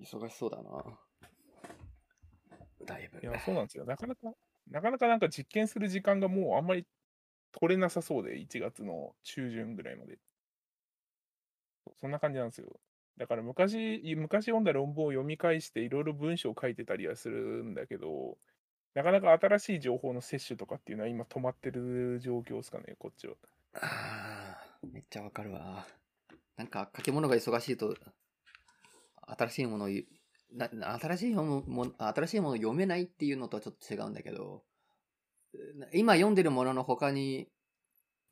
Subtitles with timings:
[0.00, 0.98] 忙しそうだな。
[2.86, 3.20] だいぶ。
[3.20, 3.84] いや、そうなんですよ。
[3.84, 4.32] なかなか、
[4.70, 6.86] なかなかなんか実験する時間がもうあんまり
[7.52, 10.18] 取れなさそうで、1月の中旬ぐらいまで。
[12.00, 12.68] そんな感じなんですよ。
[13.16, 18.36] だから昔、昔読んだ論文を読み返していろいろ文章を書いてたりはするんだけど、
[18.94, 23.34] なかなか新しい情報の摂取とかっていうのは今止まってる状況ですかね、こっちは。
[23.74, 25.86] ああ、めっちゃわかるわ。
[26.56, 27.94] なんか書き物が忙しいと、
[29.26, 34.62] 新しいものを新しいものも新しいものを読めないっていうのとはちょっと違うんだけど、
[35.92, 37.48] 今読んでるものの他に、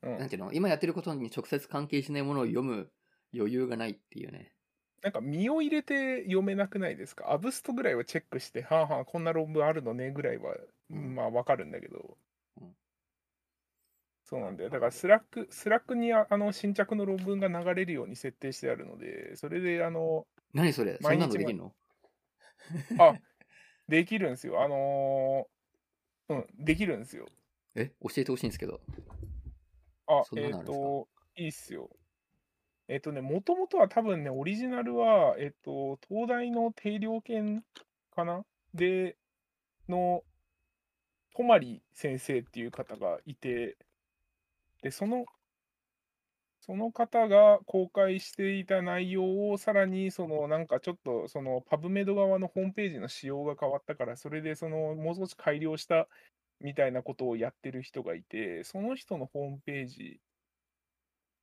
[0.03, 0.19] うん。
[0.19, 0.53] なんていうの？
[0.53, 2.89] 今やってることに直接関係しないものを読む
[3.35, 4.53] 余裕がないっていうね。
[5.03, 7.33] なんか身を入れて読めなくないですか？
[7.33, 10.55] アブストぐらいはチェックして、はあはあ、こんな論文あるのねぐらいは、
[10.91, 11.15] うん。
[11.15, 12.17] まあわかるんだけど、
[12.61, 12.77] うん。
[14.25, 14.71] そうなんだよ。
[14.71, 20.99] だから Slack、Slackにああの新着の論文が流れるように設定してあるので、それであの、何それ？
[21.03, 21.75] そんなのできるの？
[22.99, 23.15] あ、
[23.89, 24.63] できるんですよ。
[24.63, 27.27] あのーうん、できるんですよ。
[27.75, 27.93] え？
[28.01, 28.81] 教えてほしいんですけど。
[30.07, 30.85] あ、えっ、そんなのあるんですか？
[30.87, 31.91] と、いいっすよ。
[32.89, 37.65] えっ、とね、もともとは多分ね、オリジナルは、えっ、と、東大の定量研
[38.15, 38.45] かな？
[38.75, 39.17] で、
[39.89, 40.23] の、
[41.35, 43.77] 泊先生っていう方がいて、
[44.83, 45.27] で、その、
[46.65, 56.09] その方が公開していた内容をさらにそのなんかちょっとそのパブメド側のホームページの仕様が変わったからそれでそのもう少し改良した
[56.61, 60.21] みたいなことをやってる人がいてその人のホームページ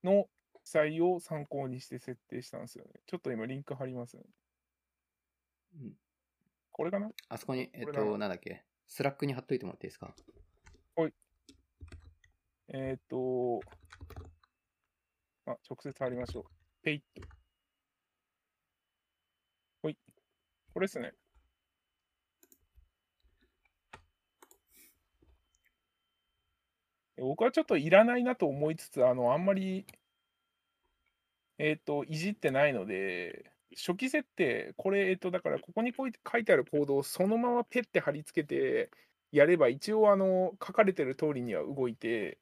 [0.03, 0.25] の
[0.63, 2.91] 記載を参考にして設定したんですよね。
[3.05, 4.23] ちょっと今リンク貼りますね。
[5.75, 5.91] うん
[6.71, 7.11] これかな？
[7.29, 8.63] あそこに、えっと、なんだっけ？
[8.87, 10.15] Slackに貼っといてもらっていいですか？
[12.73, 13.59] えっ、と、
[15.51, 16.43] あ、直接貼りましょう。
[16.83, 17.27] ペイッと。
[19.83, 19.97] ほい。
[20.73, 21.13] これですね。
[27.17, 29.85] 僕はちょっといらないなと思いつつ、あの、あんまり、
[31.59, 38.89] えっ、と、いじってないので、初期設定、これ、えっ、と、だから、ここにこう書いてあるコードをそのままペッて貼り付けて
[39.31, 42.39] やれば、一応、あの、書かれてる通りには動いて、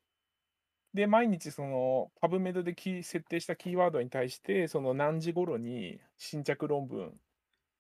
[0.94, 7.20] で、毎日、その、 PubMed でキー設定したキーワードに対して、その何時頃に新着論文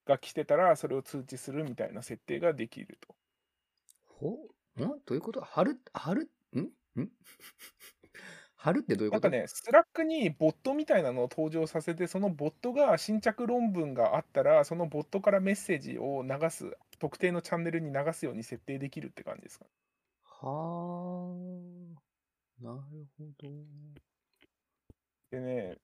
[0.05, 3.15] が来てたら、それを通知するみたいな設定ができると。
[4.05, 4.77] ほん？
[4.77, 5.41] どういうこと？
[5.41, 5.79] 貼る？
[5.93, 6.31] 貼る？
[6.55, 6.59] ん？
[6.59, 6.71] ん？
[8.55, 9.27] 貼るってどういうこと？
[9.27, 19.65] なんかね、 Slackにボットみたいなのを登場させて、そのボットが新着論文があったら、そのボットからメッセージを流す、特定のチャンネルに流すように設定できるって感じですか。
[20.23, 20.47] は
[21.35, 21.78] あ。
[22.61, 23.49] なるほど。
[25.31, 25.77] でね、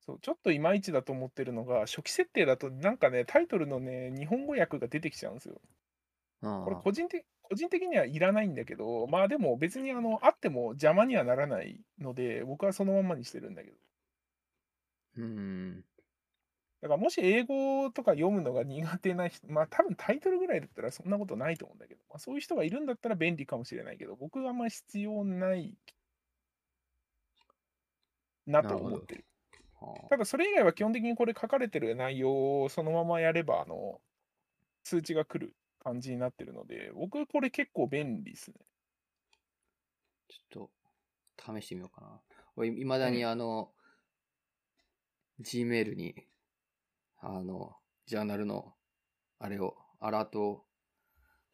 [0.00, 5.60] そうちょっといまいちだと思ってるのが、初期設定だと、なんかね、タイトルのね、日本語訳が出てきちゃうんですよ。
[6.42, 13.76] あこれ個人的、個人的にはいらないんだけど、まあでも別にあの、あっても邪魔にはならないので、僕はそのまんまにしてるんだけど。
[15.16, 15.84] うん。
[16.80, 25.76] だからもし英語とか読むのが苦手な人、 まあ多分タイトルぐらいだったらそんなことないと思うんだけど、まあ、そういう人がいるんだったら便利かもしれないけど、僕はあんまり必要ない
[28.46, 29.24] なと思ってる。
[29.80, 34.00] はあただそれ以外は基本的にこれ書かれてる内容をそのままやれば、あの、
[34.82, 38.56] 通知が来る感じになってるので、僕これ結構便利ですね。
[40.28, 40.68] ちょっ
[41.36, 42.20] と、試してみようかな。
[42.56, 43.72] 俺、いまだにあの、
[45.40, 46.14] Gmail に、
[47.20, 48.74] あの、ジャーナルの、
[49.38, 50.66] あれを、アラートを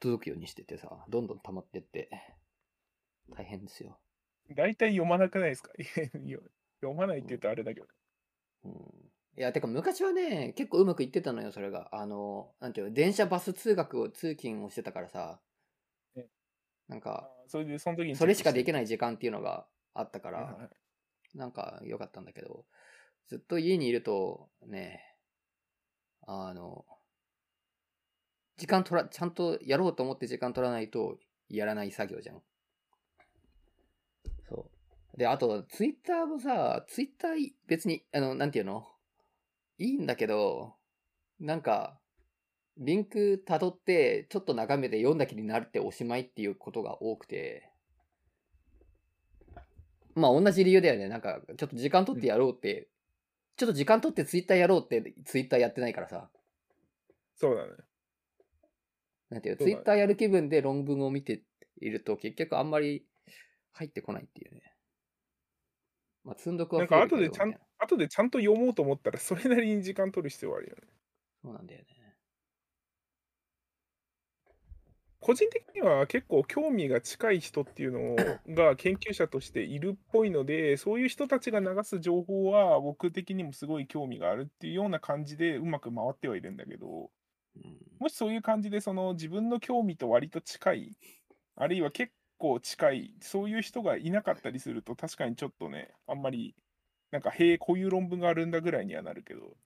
[0.00, 2.10] 届くようにしててさ、どんどん溜まってって、
[3.30, 3.98] 大変ですよ。
[4.54, 5.70] 大体読まなくないですか？
[6.80, 7.86] 読まないって言うとあれだけど。
[8.64, 9.10] うん。
[9.36, 11.88] いや、てか昔はね、結構うまくいってたのよ、それが。
[11.94, 15.41] あの、なんていうの、電車バス通学を、通勤をしてたからさ
[16.16, 16.28] え、
[16.88, 20.70] なんか、あそれでその時にそれしかできない時間っていうのがあったから、
[21.34, 22.66] なんか良かったんだけど、
[23.26, 25.13] ずっと家にいるとね、
[26.26, 26.85] あの、
[28.56, 31.19] 時間取ら、ちゃんとやろうと思って時間取らないと
[31.49, 32.43] やらない作業じゃん。
[34.49, 34.67] そ
[35.15, 35.19] う。
[35.19, 38.87] で、あと、ツイッターもさ、ツイッター別に、あの、なんていうの？
[39.79, 40.75] いいんだけど、
[41.41, 41.99] なんか、
[42.77, 47.70] リンク辿って、ちょっと眺めて読んだ気になるっておしまいっていうことが多くて、
[50.15, 51.09] まあ同じ理由だよね。
[51.09, 52.88] なんか、ちょっと時間取ってやろうって、
[53.56, 56.31] ちょっと時間取ってツイッターやろうってツイッターやってないからさ。
[57.37, 57.73] そうだね。
[59.31, 61.43] なんていうツイッターやる気分で論文を見て
[61.81, 63.06] いると結局あんまり
[63.73, 64.62] 入ってこないっていうね。
[66.25, 70.83] まあ積んどくはなんか後でちゃん後でちゃんと読もうと思ったら、それなりに時間取る必要はあるよね。
[71.43, 71.87] そうなんだよね。
[75.25, 78.15] 個人的には結構興味が近い人っていうの
[78.55, 87.11] が研究者としているっぽいので、そういう人たちが流す情報は僕的にもすごい興味があるっていうような感じでうまく回ってはいるんだけど、
[87.56, 87.79] うん。
[88.00, 90.91] もしそういう感じでその自分の興味と割と近い、
[91.56, 96.55] あるいは結構近い、そういう人がいなかったりすると確かにちょっとね、あんまり、
[97.12, 99.56] なんか、へえ、こういう論文があるんだぐらいにはなるけど。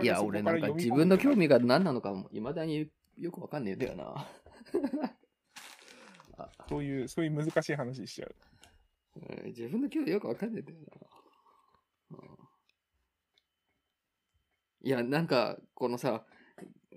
[0.00, 2.88] いや、俺なんか自分の興味が何なのかも、いまだに
[3.18, 4.26] よくわかんねえんだよな。
[6.38, 8.34] あそういう、そういう難しい話しちゃう。
[9.16, 10.78] うん自分の興味よくわかんねえんだよ
[12.10, 12.18] な。
[12.18, 12.48] うん
[14.84, 16.26] いや、なんか、このさ、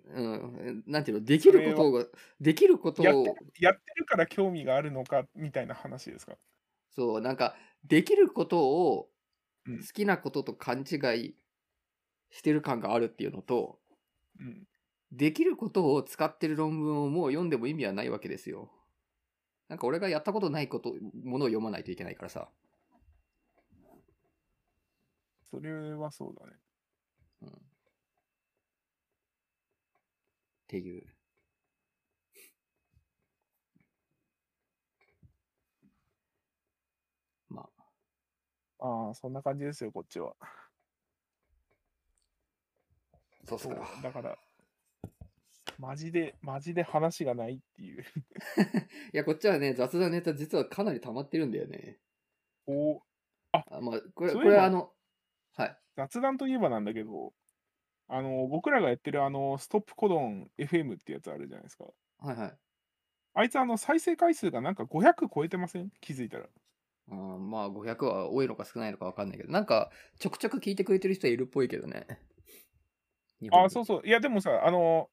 [0.08, 2.06] うん、なんていうの、できることが、
[2.40, 6.38] できることをやって、やってるから興味があるのかみたいな話ですか？
[6.92, 9.12] そう、なんか、できることを
[9.68, 11.36] うん好きなことと勘違い
[12.32, 13.80] してる感があるっていうのと、
[14.40, 14.68] うん。
[15.16, 18.70] できることを使ってる論文をもう読んでも意味はないわけですよ。
[19.70, 22.50] なんか俺がやったことないこと、ものを読まないといけないからさ。
[25.50, 26.54] それはそうだね。
[27.44, 27.50] うん。
[27.50, 27.52] っ
[30.68, 31.04] ていう。
[37.50, 37.70] ま
[38.80, 40.36] あ、ああ、そんな感じですよ、こっちは。
[43.48, 44.02] そうそうっすか。
[44.02, 44.38] だから、
[45.78, 48.04] マジで、マジで話がないっていう。
[49.14, 52.00] いや、こっちはね、雑談ネタ実はかなり溜まってるんだよね。
[52.68, 53.02] お
[53.54, 54.94] あまあ、これ、そういえばこれあの、
[55.56, 55.78] はい。
[55.98, 57.34] 雑談といえばなんだけど、
[58.08, 61.86] あの、僕らがやってるあの、ストップコドン FM ってやつあるじゃないですか。
[62.18, 62.60] はいはい。
[63.36, 65.92] あいつあの、再生回数がなんか500超えてません？
[66.02, 66.50] 気づいたら。
[67.08, 72.08] あーまあ、500は多いのか少ないのか分かんないけど、なんか、ちょくちょく聞いてくれてる人いるっぽいけどね。
[73.52, 74.08] あ、そうそう。
[74.08, 75.10] いや、でもさ、あの、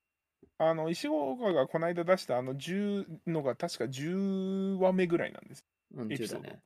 [0.69, 5.65] あの石岡がこの間出したあの10のが確か10話目ぐらいなんです。
[5.95, 6.03] う。
[6.03, 6.63] うん、10エピソードだね。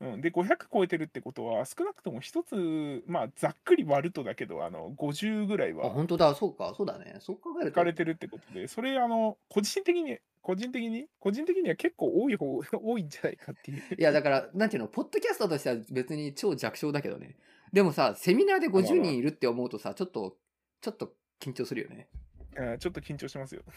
[0.00, 7.16] うん、で、500超えてるってことは、少なくとも一つ、まあ、ざっくり割るとだけど、あの50ぐらいあ、は本当だ、そうか、そうだね。
[7.20, 7.86] そう考えると使わ。
[7.86, 13.82] れてるってことで、それ、あの、個人的に、個人的に、個人的には結構多い方、 多いんじゃないかっていう。
[13.98, 17.36] いや、だから、なんていうの、ポッドキャストとしては別に超弱小だけどね。
[17.72, 20.36] でもさ、セミナーで50人いるって思うとさ、ちょっと、
[20.82, 22.08] ちょっと緊張するよね。
[22.58, 23.62] うんちょっと緊張しますよ。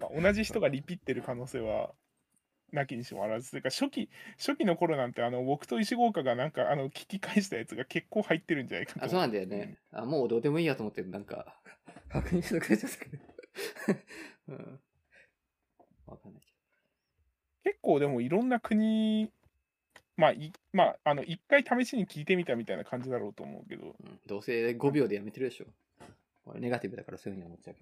[0.00, 1.94] まあ同じ人がリピってる可能性は
[2.72, 9.78] なきにしもあらずというか初期初期の頃なんてあの僕と石郷岡がなんかあの聞き返したやつが結構入ってるんじゃないかとあ、そうなんだよね。
[9.92, 11.60] あ、もうどうでもいいやと思って、なんか、
[12.08, 13.24] 確認してくれちゃったけど。
[14.48, 14.80] うん。
[16.06, 16.52] わかんないけ
[17.62, 19.30] 結構でもいろんな国
[20.20, 23.96] まあいまああの一回試しに聞いてみたみたいな感じだろうと思うけどど。
[24.04, 24.20] うん。
[24.26, 25.64] どうせ5秒でやめてるでしょ。
[26.44, 27.76] 俺、ネガティブだからそういうふうに思っちゃう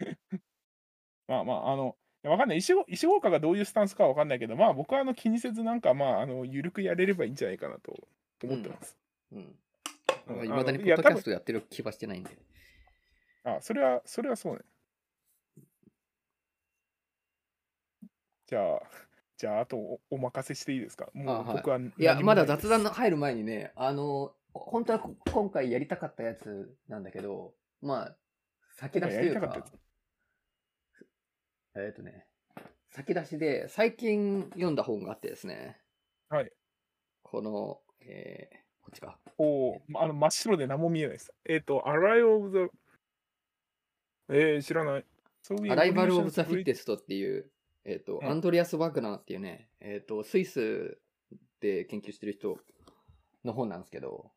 [0.00, 0.38] けど。
[1.28, 8.08] まあまああのわかんない石郷石郷岡がどういうスタンスかはわかんないけどまあ僕はあの気にせずなんかまああの緩くやれればいいんじゃないかなと
[8.42, 8.96] 思ってます、
[9.32, 9.38] うん。
[9.38, 9.58] うん
[10.44, 12.36] いまだにポッドキャストやってる気はしてないんで。
[13.44, 14.62] あ、それは、それはそうね。
[18.46, 18.82] じゃあ、
[19.36, 21.08] じゃあ、あとおお任せしていいですか？
[21.12, 28.16] もう僕は何もいや、まだ雑談の入る前にね、あの、本当はこ今回やりたかったやつなんだけど、まあ、
[28.76, 29.66] 先出しというかか
[31.74, 32.26] えっ、とね、
[32.90, 35.78] 先出しで最近読んだ本があってですね、
[36.30, 36.50] はい。
[37.22, 38.56] この、えー
[38.86, 39.18] こっちか。
[39.36, 41.34] おーあの真っ白で何も見えないです。
[41.44, 42.70] えっ、と、Arrival of the...
[44.28, 45.04] えー、知らない。
[45.70, 47.50] Arrival of the Fit testっていう、
[47.88, 50.98] えっ、と、うんアンドリアス・ワグナーっていうね、えっ、と、スイス
[51.60, 52.58] で研究してる人
[53.44, 54.32] の本なんですけど、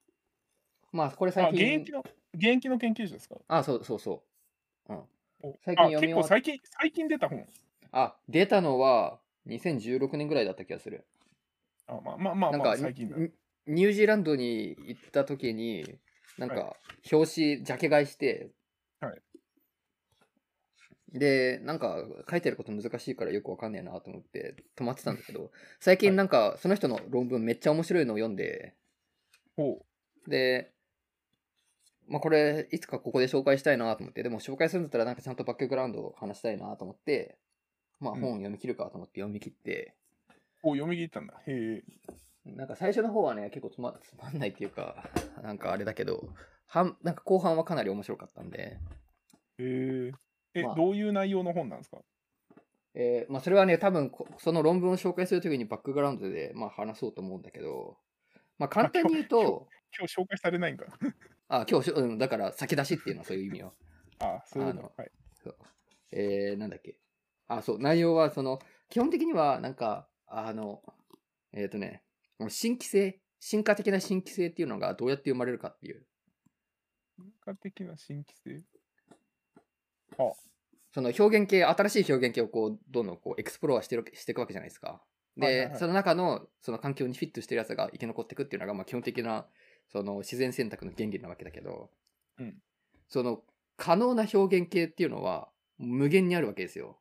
[0.91, 2.03] まあ、これあ、最近現役、の、
[2.35, 3.35] 現役の研究者ですか？
[3.47, 4.23] あ、そうそうそ
[4.87, 4.93] う。
[4.93, 5.03] うん。
[5.41, 7.47] お最近あ読み終わっ結構最近、最近出た本。
[7.91, 11.07] あ、出たのは2016年ぐらいだった気がする。
[11.87, 13.17] あまあまあまあ、なんか、まあ、最近だ。
[13.17, 13.31] ニ
[13.65, 15.99] ニュージーランドに行った時に、
[16.37, 16.75] なんはか、
[17.11, 18.51] 表紙、ジャケ買いして、はい
[21.13, 28.75] で、なんか、書いてること難しいからよくわかんねえなと思って止まってたんだけど、最近なんか、その人の論文めっちゃ面白いのを読んで、
[29.55, 29.85] ほ
[30.27, 30.71] で、
[32.07, 37.37] まあこれ、いつかここで紹介したいなと思って、でも紹介するんだったらなんかちゃんとバックグラウンドを話したいなと思って、
[37.99, 39.95] まあうん本読み切るかと思って読み切って、
[40.63, 40.69] う。
[40.69, 41.41] お読み切ったんだ。
[41.45, 41.83] へえ。
[42.45, 45.09] なんか最初の方はね、結構つま つまんないっていうか、
[45.41, 46.29] なんかあれだけど、
[46.65, 48.77] 半なんか後半はかなり面白かったんで、
[49.57, 50.11] へえ。
[50.53, 51.99] え、まあどういう内容の本なんですか？
[52.95, 57.97] えーまあそれはね、多分こその論文を紹介するときにバックグラウンドでまあ話そうと思うんだけど、
[58.57, 60.85] まあ簡単に言うと、今日紹介されないんか？
[61.47, 63.75] あ、今日うん、だから先出しっていうのはそういう意味よ。
[64.19, 65.01] あそういうこあと。
[65.01, 65.11] はい。
[66.11, 66.97] えー、なんだっけ。
[67.47, 70.81] あ、そう、内容は、その、基本的には、なんか、あの、
[71.53, 72.03] えっ、とね、
[72.47, 76.05] 新規性、進化的な新規性っていうのがどうやって生まれるかっていう。
[77.17, 78.63] 文化的な新規性？
[80.91, 85.01] その表現系、新しい表現系をこう、どんどんこう、 exploreしてるしていくわけじゃないですか。
[85.37, 89.45] で、はいはいはいその中の、その環境にフィットしてるやつが生き残っていくっていうのが、まあ基本的な、
[89.91, 91.89] その自然選択の原理なわけだけど、
[92.39, 92.55] うん
[93.07, 93.41] その、
[93.75, 96.99] 可能な表現系っていうのは、無限にあるわけですよ。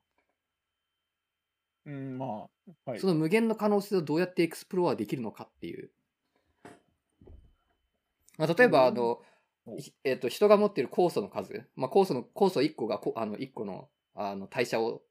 [1.84, 3.08] うん、まあ、はいそ。
[3.08, 5.90] の無限の可能性をどうやって exploreできるのかっていう。
[8.38, 9.20] まあ、例えば、あの
[10.04, 15.02] えっ、と、人が持っている酵素の数、まあ、酵素の、酵素1個がこ、あの、1個の、あの、代謝を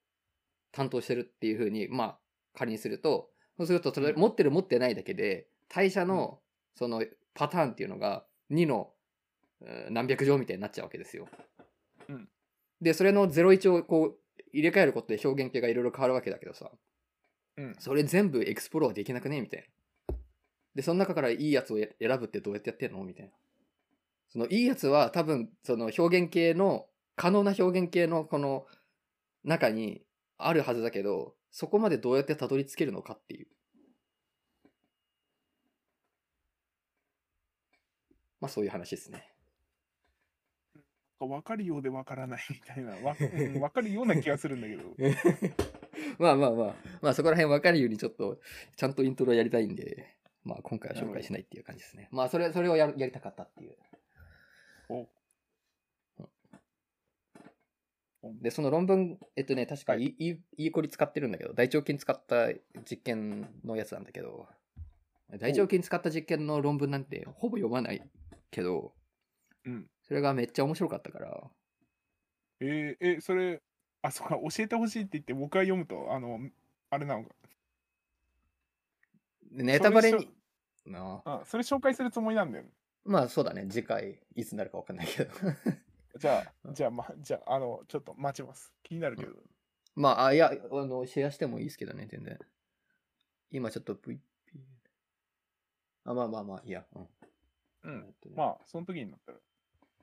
[0.72, 2.20] 担当してるっていうふうに、まあ、
[2.54, 6.40] 仮にすると、そうすると、それ、持ってる持ってないだけで、代謝の、
[6.76, 8.92] その、パターンっていうのが、2の、
[9.62, 11.28] うん何百乗みたいになっちゃうわけですよ。
[12.10, 12.30] うん
[12.80, 14.20] で、それの01をこう、
[14.54, 16.72] 入れ替えることで表現系がいろいろ変わるわけだけどさ、
[17.58, 17.76] うん。
[17.80, 19.68] それ全部 exploreできなくねみたい
[20.10, 20.16] な。
[20.76, 23.32] で、その中からいいやつを選ぶってどうやってやってんのみたいな。
[24.30, 28.66] そのいいやつは多分、その表現系の、可能な表現系のこの
[29.44, 30.04] 中に
[30.38, 33.48] あるはずだけど、そこまでどうやってたどり着けるのかっていう。
[38.40, 39.34] まあそういう話ですね。
[41.20, 42.92] わかるようでわからないみたいな。
[42.92, 44.84] わ,、うん、わかるような気がするんだけど。
[46.20, 48.40] まあまあまあ、まあそこら辺分かるようにちょっと、
[48.76, 52.08] ちゃんとイントロやりたいんで、まあ今回は紹介しないっていう感じですね。
[52.12, 53.76] まあそれ、それをやるやりたかったっていう。
[54.90, 55.08] お
[58.42, 62.50] で、その論文、えっとね、確かはいいい、いいこり使ってるんだけど、大腸菌使った
[62.90, 64.48] 実験のやつなんだけど、
[65.40, 68.02] 大腸菌使った実験の論文なんてほぼ読まない
[68.52, 68.94] けど、
[69.66, 69.90] うん。
[70.04, 71.44] それがめっちゃ面白かったから、
[72.60, 73.62] えー、え、それ、
[74.02, 76.40] あ、そうか、教えてほしいって言って僕が読むと、あの、
[76.90, 77.30] あれなのか。
[79.52, 80.30] でネタバレに、
[80.86, 82.70] なああ、それ紹介するつもりなんだよね。
[83.08, 85.32] まあそうだね、次回いつになるか分かんないけど。
[86.20, 88.74] じゃあ、じゃあ、ま、じゃあ、あの、ちょっと待ちます。
[88.84, 89.32] 気になるけど。
[89.96, 92.38] まあ、あいや、あの、シェアしてもいいですけどね、全然。
[93.50, 94.20] 今ちょっと VP。
[96.04, 96.86] あ、まあまあまあ、いいや。
[96.96, 97.10] うん。
[97.84, 98.06] うん。
[98.08, 99.40] えっとねまあ、その時になったら。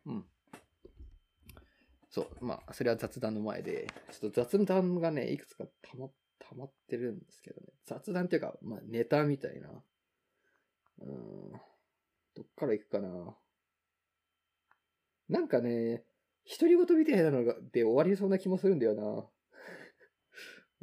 [0.07, 0.27] うん。
[2.09, 6.09] そう、まあ、それは雑談の前で、ちょっと雑談がね、いくつかたま、
[6.39, 7.69] たまってるんですけどね。
[7.85, 9.69] 雑談っていうか、まあ、ネタみたいな。
[11.01, 11.61] うーん。
[12.35, 13.37] どっから行くかな。
[15.29, 16.05] なんかね、
[16.59, 19.27] 独り言みたいなのが、で終わりそうな気もするんだよな。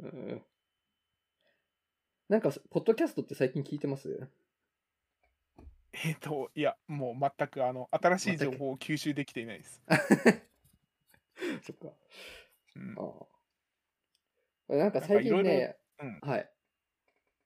[0.00, 0.42] うん。
[2.28, 4.28] なんか、ポッドキャストって最近聞いてます？
[5.92, 9.82] えっ、と、いや、もう全く、あの、新しい情報を吸収できていないです。
[11.62, 11.92] そっか。
[12.76, 12.94] うん。
[12.98, 13.26] あ
[14.70, 14.74] あ。
[14.74, 16.50] なんか最近ね、うんはい。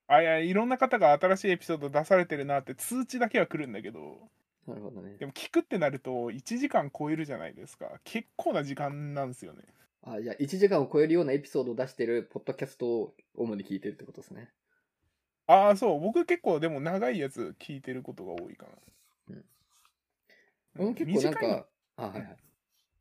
[0.08, 4.30] あ、いや、いろんな方が新しいエピソード出されてるなって通知だけは来るんだけど、
[4.66, 5.26] なるほどねで。
[5.26, 8.00] も聞くってなると1時間超えるじゃないですか。
[8.04, 9.62] 結構な時間なんですよね。
[10.02, 14.50] あ、じゃあ1時間を超えるようなエピソードを出してるポッドキャストを主に聞いてるってことですね。
[15.46, 16.00] ああ、そう。
[16.00, 18.72] 僕結構でも長いやつ聞いてることが多いかな。
[20.78, 21.64] うん、結構なん短い
[21.96, 22.36] あ、はいはい。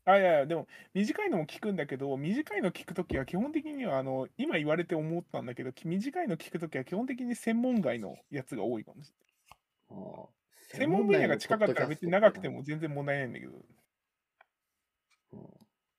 [0.06, 9.26] あいやいやでも短いのも聞くんだけど短いの聞くときは基本的にはあの今言われて思ったんだけどき短いの聞くときは基本的に専門外のやつが多いかもしれない。
[10.68, 13.54] 専門分野が近かったら別に長くても全然問題ないんだけど。
[15.34, 15.40] うん。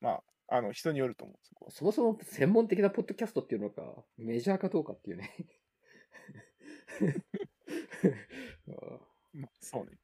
[0.00, 1.70] まああの人によると思うそこは。
[1.72, 3.82] そもそも専門的なポッドキャストっていうのが
[4.16, 5.34] メジャーかどうかっていうね。
[8.68, 8.72] あ
[9.34, 9.98] まあそうね。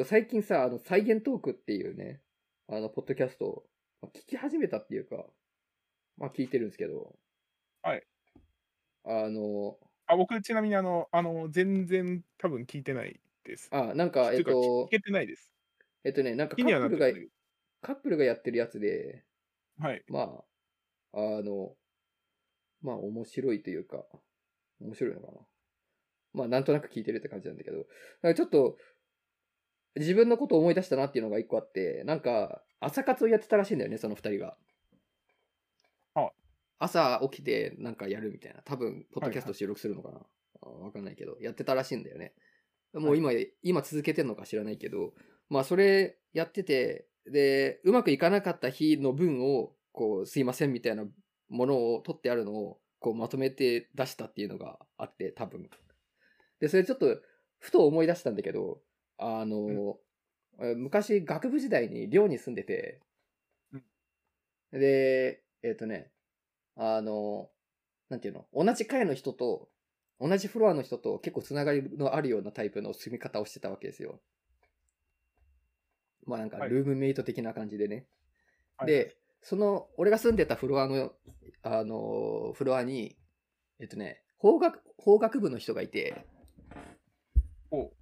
[0.00, 2.20] あ最近さ、あの、サイエントークっていうね、
[2.70, 5.26] あの、ポッドキャストをまあ聞き始めたっていうか、
[6.18, 7.18] まあ聞いてるんですけど、
[7.82, 8.06] はい。
[9.04, 13.70] あの、あ僕ちなみにあのあの全然多分聞いてないです。
[13.70, 15.54] あ、なんか、えっていうか聞とけ、てないです。
[16.04, 17.08] えっとね、なんかカップルが
[17.82, 19.26] カップルがやってるやつで、
[19.78, 20.04] どはい。
[20.08, 20.44] ま
[21.12, 21.76] あ、あの、
[22.82, 24.04] まあ面白いというか、
[24.80, 25.38] 面白いのかな。
[26.32, 27.86] まあなんとなく聞いてるって感じなんだけど、
[28.22, 28.78] なんかちょっと、
[29.96, 34.56] 自分のことを思い出したなっていうのが一個あって、なんか、朝活をやってたらしいんだよね、その二人が。
[36.14, 36.30] あ
[36.78, 38.62] 朝起きてなんかやるみたいな。
[38.62, 40.20] 多分、ポッドキャスト収録するのかな。
[40.62, 42.34] あわかんないけど、やってたらしいんだよね。
[42.94, 43.30] もう今、
[43.62, 45.12] 今続けてんのか知らないけど、
[45.48, 51.04] まあそれやってて、で、うまくいかなかった日の分を、こう、すいませんみたいな
[51.48, 55.68] ものを取ってあるのを、こうまとめて出したっていうのがあって、多分。
[56.60, 57.20] で、それちょっと、
[57.58, 58.80] ふと思い出したんだけど、
[59.22, 59.98] あの、
[60.58, 63.00] え昔学部時代に寮に住んでて、
[64.72, 66.10] で、えっ、とね、
[66.76, 67.50] あの、
[68.08, 69.68] なんていうの、同じ階の人と、
[70.20, 74.20] 同じフロアの人と結構つながりのあるようなタイプの住み方をしてたわけですよ。
[76.26, 76.70] まあなんかはい。
[76.70, 78.06] ルームメイト的な感じでね。
[78.78, 78.86] はい。
[78.88, 81.12] で、その、俺が住んでたフロアの、
[81.62, 83.18] あの、フロアに、
[83.80, 86.24] えっとね、法学、法学部の人がいて、
[87.70, 87.92] おう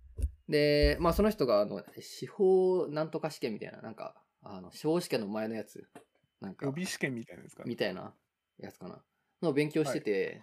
[0.49, 5.87] で、まあその人が、あの、司法なんとか試験みたいな、なんか、あの、司法試験の前のやつ、
[6.40, 8.14] なんか予、備試験みたいなですかねみたいな
[8.59, 9.02] やつかな。
[9.43, 10.40] の勉強してて、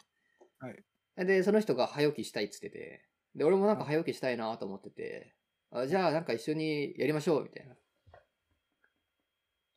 [0.60, 0.84] はい
[1.18, 5.34] で、その人が早起きしたいっつってて、で、俺もなんか早起きしたいなと思ってて、
[5.72, 7.76] あじゃあなんか一緒にやりましょう、みたいな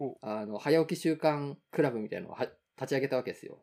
[0.01, 0.19] お。
[0.21, 2.45] あの、早起き習慣クラブみたいなのをは
[2.77, 3.61] 立ち上げたわけですよ。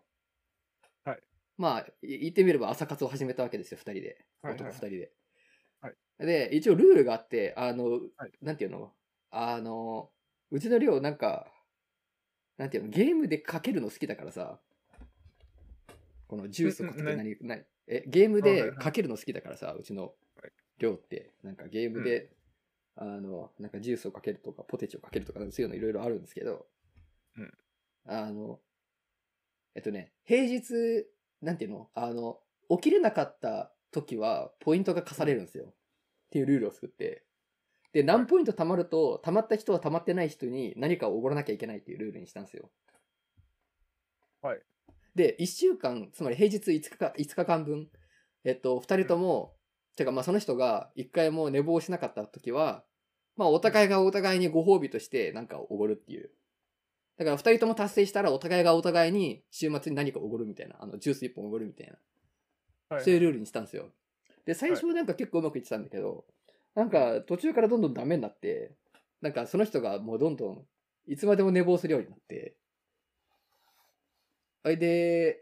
[1.03, 1.19] はい。
[1.57, 4.25] まあ、い言ってみれば朝活を始めたわけですよ、二人で。
[4.41, 4.98] はいはい男二人で。
[5.00, 5.12] はい
[6.19, 7.86] で、一応ルールがあって、あの、
[8.17, 8.31] はい。
[8.41, 8.93] なんていうの？
[9.31, 10.12] あの、
[10.51, 11.51] うちの寮なんか、
[12.57, 12.89] なんていうの？
[12.89, 14.60] ゲームでかけるの好きだからさ、
[16.27, 20.13] このジュースをかけてうんうん何、何え、ゲームでかけるの好きだからさ、うちのはい。
[20.79, 22.31] 寮って、なんかゲームで、
[22.95, 26.65] あの、なんかジュースをかけるとか、ポテチをかけるとか、そういうのいろいろあるんですけど、
[27.38, 27.53] うん。
[28.07, 28.60] あの、
[29.75, 31.05] えっとね、平日、
[31.41, 31.89] なんていうの？
[31.93, 35.74] あの、起きれなかった時は、ポイントが課されるんですよ。
[36.25, 37.24] っていうルールを作って。
[37.94, 42.70] で、何ポイント貯まると、貯まった人は貯まってない人に何かをおごらなきゃいけないっていうルールにしたんですよ。
[44.41, 44.60] はい。
[45.15, 47.89] で、1週間、つまり平日5日か、5日間分、
[48.44, 49.53] えっと、2人とも、
[49.96, 52.84] てかまあその人が1回も寝坊しなかった時は、
[53.38, 56.32] まあお互いがお互いにご褒美として何かをおごるっていう。
[57.17, 61.94] だから2人とも達成したらお互いがお互いに週末に何かおごるみたいな、あのジュース1本おごるみたいな。
[62.89, 63.89] はいそういうルールにしたんですよ。
[64.46, 66.25] で、最初はなんか結構うまくいってたんだけど、
[66.75, 68.74] なんか途中からどんどんダメになって、
[69.22, 70.66] なんかその人がもうどんどん
[71.08, 72.55] いつまでも寝坊するようになって、
[74.64, 75.42] あれで、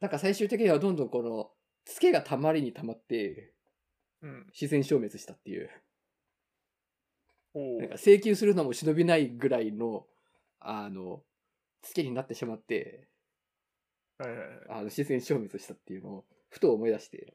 [0.00, 1.50] なんか最終的にはどんどんこの、
[1.86, 3.52] ツケがたまりにたまって、
[4.22, 4.46] うん。
[4.52, 5.70] 自然消滅したっていう
[7.54, 10.06] なんか請求するのも忍びないぐらいの、
[10.60, 11.22] あの、
[11.82, 13.08] ツケになってしまって、
[14.18, 14.48] はいはいはい。
[14.70, 17.34] あの自然消滅したっていうのをふと思い出して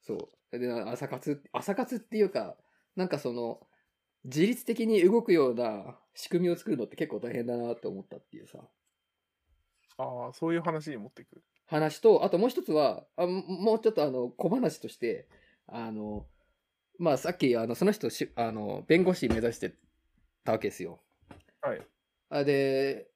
[0.00, 2.56] そうで朝活朝活っていうか
[2.96, 3.60] なんかその
[4.24, 8.58] 自律的に動くような仕組みを作るのって結構大変だなと思ったっていうさ
[9.98, 11.40] ああ、そういう話に持っていく？
[11.66, 15.28] 話とあともう一つはあももうちょっとあの小話として
[15.68, 16.26] あの
[16.98, 19.76] まあさっきあのその人しあの弁護士目指して
[20.44, 21.00] たわけですよ
[21.60, 21.86] はい。
[22.30, 23.11] あで、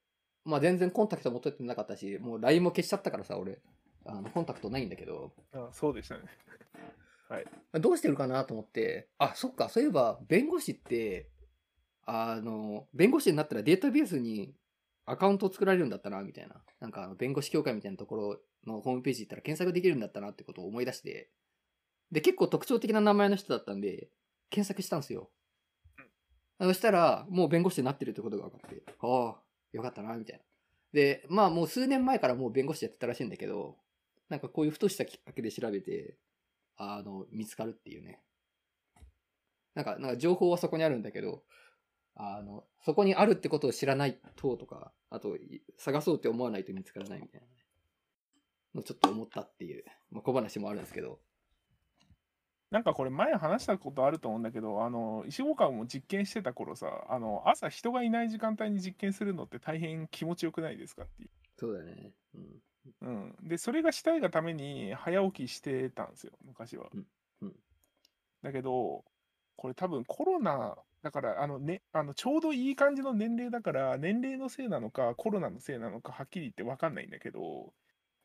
[0.47, 3.59] まあ全然コンタクトも取ってなかったし、もう LINE も消しちゃったからさ、俺。
[4.07, 6.23] あのコンタクトないんだけど、あそうでしたね。
[7.73, 11.29] どうしてるかなと思って、あ、そっか、そういえば、弁護士って、
[12.05, 14.55] あの、弁護士になったらデータベースに
[15.05, 16.63] アカウントを作られるんだったな、みたいな。
[16.79, 21.29] なんか、あの弁護士協会みたいなところのホームページ行ったら検索できるんだったなってことを思い出して、
[22.11, 24.09] で、結構特徴的な名前の人だったんで、
[24.49, 25.29] 検索したんですよ。
[26.61, 29.41] そしたら、もう弁護士になってるってことが分かって、ああ、
[29.77, 30.43] よかったな、みたいな。
[30.93, 33.77] で、まあもう数年前からもう弁護士やってたらしいんだけど、
[34.29, 36.17] なんかこういうふとしたきっかけで調べて、
[36.75, 38.21] あの、見つかるっていうね。
[39.73, 41.43] なんか、なんか情報はそこにあるんだけど、
[42.15, 45.37] あの、そこにあるってことを知らないととか、あと、
[45.77, 47.53] 探そうって思わないと見つからないみたいなね。
[48.73, 51.19] のちょっと思ったっていう、まあ、小話もあるんですけど。
[52.71, 61.29] なんかこれ前話したことあると思うんだけど、あの、石岡も実験してた頃さ、あの、朝人がいない時間帯に実験するのって大変気持ちよくないですかっていう。
[61.57, 62.11] そうだね。
[62.35, 62.61] うん。
[63.01, 66.87] うん、でそれがしたいがために早起きしてたんですよ昔は。
[66.93, 67.05] うん
[67.41, 67.53] うん
[68.43, 69.03] だけど
[69.55, 77.73] これ多分コロナだからあの、ね、あのちょうどいい感じの年齢だから年齢のせいなのかコロナのせいなのかはっきり言って分かんないんだけど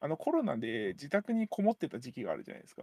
[0.01, 2.83] あのコロナで自宅にこもってた時期があるじゃないですか。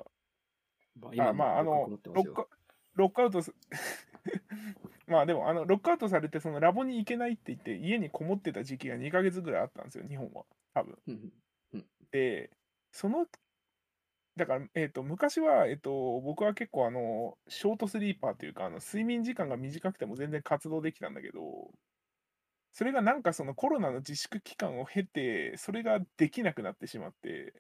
[1.16, 2.48] まあまああのロック
[2.96, 3.54] ロックアウトす
[5.08, 10.46] まあでもあのロックアウトされてそのラボに行けないって言って家にこもってた時期が2ヶ月ぐらいあったんですよ日本は。
[10.74, 10.98] 多分。
[11.08, 11.34] うん
[12.12, 12.50] で
[12.92, 13.28] その
[14.36, 21.72] だから、えー、と昔は、えー、と僕は結構あのショートスリーパーというかあの睡眠時間が短くても全然活動できたんだけど
[22.72, 27.54] それがなんかそのコロナの自粛期間を経てそれができなくなってしまって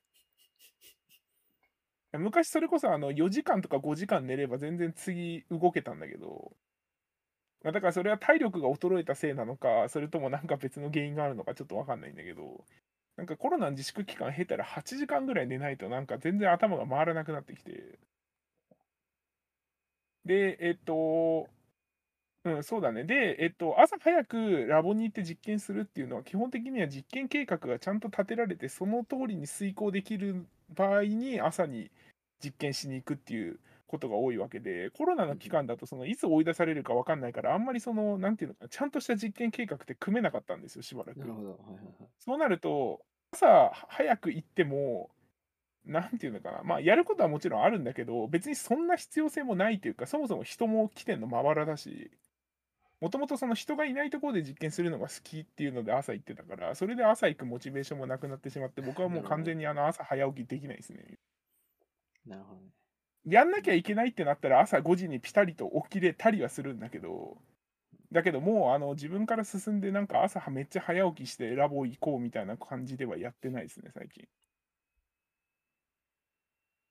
[2.17, 6.51] 昔それこそあの4時間とか5時間寝れば全然次動けたんだけど
[7.63, 12.63] まあだからそれは体力が衰えたせいなのかそれともなんか別の原因があるのかちょっと分かんないんだけど
[13.17, 17.99] なんかコロナの自粛期間経たら8時間ぐらい寝ないとなんか全然頭が回らなくなってきて。
[20.25, 21.47] で、えっと、
[22.55, 23.03] うん、そうだね。
[23.03, 31.91] で、えっと、朝早くラボに行って実験するっていうのは、基本的には実験計画がちゃんと立てられて、その通りに遂行できる場合に朝に
[32.43, 41.19] 実験しに行くっていうことが多いわけで、コロナの期間だと、そのいつ追い出されるか分かんないから、あんまりその、なんていうのかな、ちゃんとした実験計画って組めなかったんですよ、しばらく。
[41.19, 41.49] なるほど。
[41.49, 41.93] はいはいはい。
[42.19, 45.09] そうなると、朝早く行っても、
[45.85, 52.11] なんていうのかな、まあ、やることはもちろんあるんだけど、別にそんな必要性もないというか、そもそも人も来てんのまばらだし、
[53.01, 61.19] もともとその人がいないところで実験するのが好きっていうので朝行ってたから、それで朝行くモチベーションもなくなってしまって、僕はもう完全にあの朝早起きできないですね。
[62.25, 62.67] なるほどね。
[63.25, 67.37] やんなきゃいけないってなったら朝5時にピタリと起きれたりはするんだけど、
[68.11, 74.27] だけどもうあの自分から進んでなんか朝めっちゃ早起きしてラボ行こうみたいな感じではやってないですね、最近。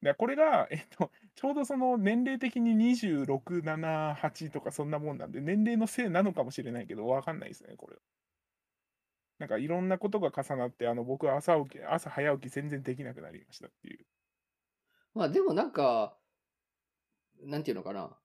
[0.02, 7.96] でこれが、えっと、 ちょうどその年齢的に26、7、8とかそんなもんなんで、年齢のせいなのかもしれないけど、わかんないですね、これ。
[9.38, 14.06] なんかいろんなことが重なって、あの僕は朝起き、朝早起き全然できなくなりましたっていう。
[15.14, 16.16] まあでもなんか、
[17.44, 18.16] なんていうのかな。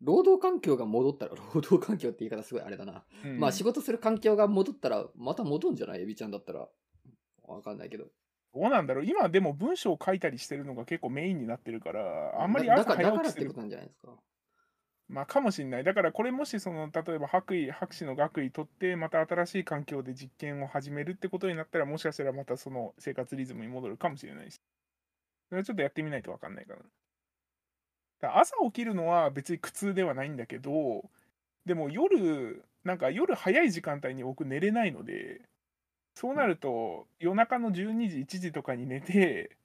[0.00, 3.04] 労働環境が戻ったら、 労働環境って言い方すごいあれだな。
[3.24, 6.02] うんまあ仕事する環境が戻ったら、また戻んじゃない？
[6.02, 6.68] エビちゃんだったら。
[7.44, 8.10] わかんないけど。
[8.54, 14.08] どうなんだろう今でも文章を書いたりしてるのが結構メインになってるから、あんまり朝だだからだ早起きするからってことなんじゃないですか。
[15.08, 15.84] まあかもしれない。
[15.84, 24.60] だからこれもしその例えば白衣博士の学位取ってまた新しい環境で実験を始めるってことになったらもしかしたらまたその生活リズムに戻るかもしれないし。
[25.48, 26.78] それはちょっとやってみないとわかんないかな。
[26.78, 26.84] だ
[28.28, 31.10] から朝起きるのは別に苦痛ではないんだけど、
[31.66, 35.42] でも夜、なんか夜早い時間帯に僕寝れないので、
[36.14, 39.56] そうなると夜中の12時、1時とかに寝て、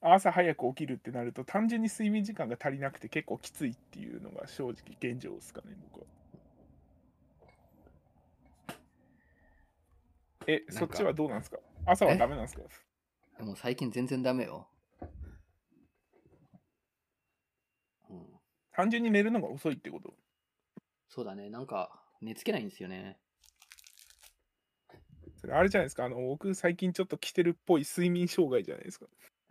[0.00, 6.06] 朝早く起きるってなると単純に睡眠時間が足りなくて結構きついっていうのが正直現状ですかね僕は
[10.46, 11.56] えなんかそっちはどうなんですか？
[11.86, 12.62] 朝はダメなんですか？
[13.38, 14.68] でも最近全然ダメよ。
[18.10, 18.26] うん。
[18.72, 20.14] 単純に寝るのが遅いってこと？
[21.08, 21.48] そうだね。
[21.48, 23.18] なんか、寝つけないんですよね。
[25.44, 26.06] それあれじゃないですか。
[26.06, 29.04] あの僕最近ちょっと来てるっぽい睡眠障害じゃないですか。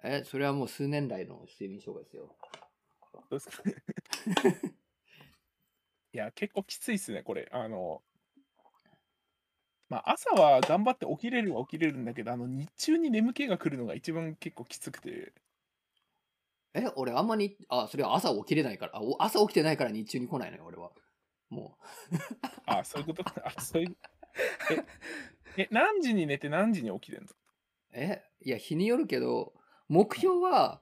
[0.04, 2.36] え、それはもう数年来の睡眠障害ですよ。
[3.14, 3.64] どうですか
[6.14, 7.48] いや結構きついっすねこれ。
[7.52, 8.02] あの
[9.88, 15.32] まあ朝は頑張って起きれるは起きれるんだけどあの日中に眠気が来るのが一番結構きつくて。
[16.74, 20.90] え、俺あんまり、あ、それは朝起きれないから、あお朝起きてないから日中に来ないのよ、俺は。
[21.52, 21.78] も
[22.66, 23.96] あそういうことあそういう。
[24.72, 24.84] え
[25.58, 27.28] え何時に寝て何時に起きてんの？
[27.28, 27.36] う。
[27.94, 29.54] え、いや、日によるけど、
[29.88, 30.82] 目標は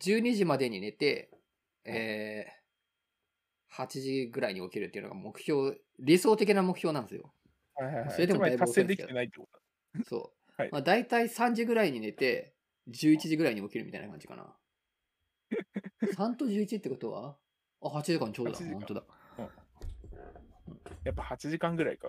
[0.00, 1.30] 12時までに寝て、
[1.84, 7.32] えー、8時ぐらいに起きるっていうのが目標、理想的な目標なんですよ。
[7.74, 9.48] はいはいはいそれでもだいぶ達成できてないってこ
[9.98, 10.40] とそう。
[10.60, 12.54] はいまあ、大体3時ぐらいに寝て、
[12.88, 14.56] 11時ぐらいに起きるみたいな感じかな。
[16.16, 17.36] 3と11ってことは？
[17.82, 18.58] あ、8時間ちょうどだ。
[18.58, 19.04] 8時間本当だ。
[21.04, 22.08] やっぱ8時間ぐらいか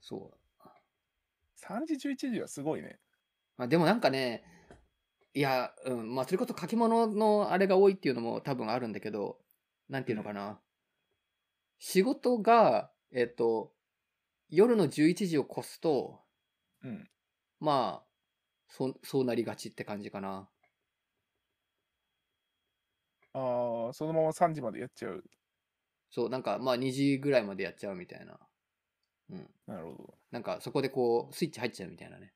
[0.00, 0.41] そう。
[1.62, 2.98] 3時11時はすごいね
[3.56, 4.42] まあ、でもなんかね、
[5.34, 9.38] いや、うん、まあ、それこそ書き物のあれが多いっていうのも多分あるんだけど、
[9.88, 10.58] なんていうのかな。
[11.78, 13.72] 仕事が、えっと、
[14.48, 16.20] 夜の11時を越すと、
[16.82, 17.08] うん
[17.60, 18.06] まあ、
[18.68, 20.48] そそうなりがちって感じかな。
[23.34, 25.24] ああそのまま3時までやっちゃう
[26.10, 28.38] そう、なんかまあ2時ぐらいまでやっちゃうみたいな。
[29.32, 29.50] うん。
[29.66, 32.32] なるほどなんかそこでこう、スイッチ入っちゃうみたいなね。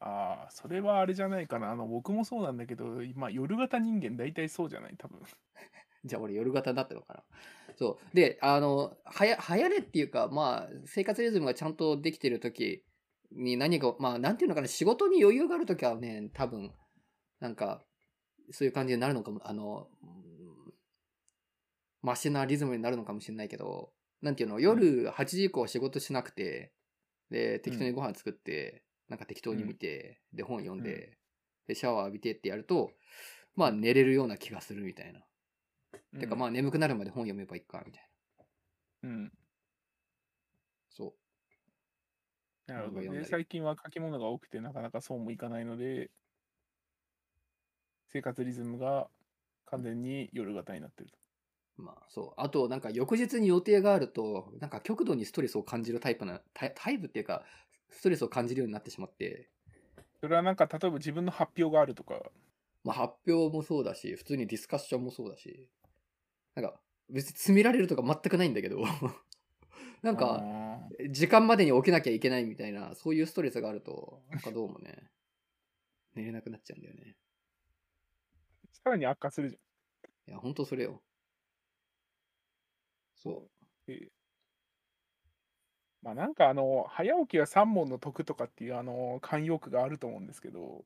[0.00, 4.96] ああそれはあれじゃないかなあの僕もそうなんだけど今夜型人間大体そうじゃない？
[4.98, 5.20] 多分
[6.04, 7.24] じゃあ俺夜型になってるのかな。
[7.76, 8.16] そう。
[8.16, 12.84] で、あの、はや、流行れっていうか、まあ、生活リズムがちゃんとできてる時
[13.30, 16.74] に何か、まあ、なんていうのかな、仕事に余裕がある時はね、多分、
[17.38, 17.84] なんか、
[18.50, 20.74] そういう感じになるのかも、あの、うん
[22.02, 23.92] マシなリズムになるのかもしれないけど、
[24.22, 26.72] なんていうの、夜8時以降は仕事しなくて、
[27.30, 31.16] で、適当にご飯作って、なんか適当に見て、で、本読んで、うん。
[31.68, 32.92] で、シャワー浴びてってやると、
[33.56, 35.20] まあ、寝れるような気がするみたいな。
[36.18, 38.10] てかまあ眠くなるまで本読めばいいか、みたい
[39.02, 39.08] な。
[39.08, 39.32] うん。
[40.90, 41.14] そ
[42.66, 43.24] なるほどね。
[43.24, 46.10] 最近は書き物が多くてなかなかそうもいかないので、
[48.08, 49.08] 生活リズムが
[49.66, 51.21] 完全に夜型になってると。
[51.82, 51.84] う。
[51.84, 52.40] まあそう。
[52.40, 57.44] あとなんか翌日に予定があると、なんか極度にストレスを感じるタイプな、タイプっていうか、
[57.90, 59.50] ストレスを感じるようになってしまって、
[60.20, 62.30] それはなんか、例えば自分の発表があるとか。
[62.84, 65.68] まあ、発表もそうだし、普通にディスカッションもそうだし、
[66.54, 68.82] なんか別に詰められるとか全くないんだけど、
[70.02, 75.10] なんかあ時間までに起きなきゃいけないみたいな、そういうストレスがあると、なんかどうもね、
[76.14, 77.16] 寝れなくなっちゃうんだよね。
[78.72, 79.58] ーさらに悪化するじ
[80.26, 81.02] いや、ほんとそれよ。
[83.22, 83.92] そゃん。
[83.92, 84.12] えー
[86.02, 90.84] まあなんかあの、早起きは三問の得とかっていうあの、慣用句があると思うんですけど、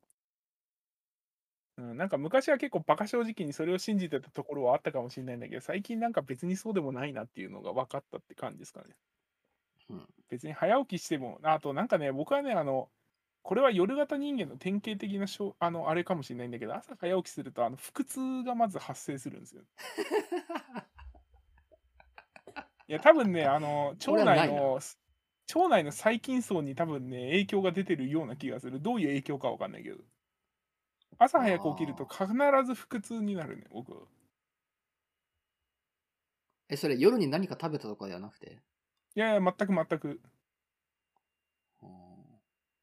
[1.78, 8.96] うん、なんか昔は結構バカ正直にそれを信じてたところはあったかもしれないんだけど、最近なんか別にそうでもないなっていうのが分かったって感じですかね。
[9.90, 12.90] うん別に早起きしても、あとなんかね、僕はね、あの、
[13.42, 19.62] これは夜型人間の典型的なしょあのあれかもしれないんだけど、朝早起きするとあの腹痛がまず発生するんですよ。
[22.88, 28.80] いや、多分ね、あの、腸俺はないな内の、腸内の細菌層に多分ね、影響が出てるような気がする。
[28.80, 30.04] どういう影響かわかんないけど。
[31.18, 32.26] 朝早く起きると必
[32.64, 34.06] ず腹痛になるね、僕は。
[36.68, 38.62] え、それ夜に何か食べたとかではなくて？
[39.14, 40.20] いやいや、全く全く。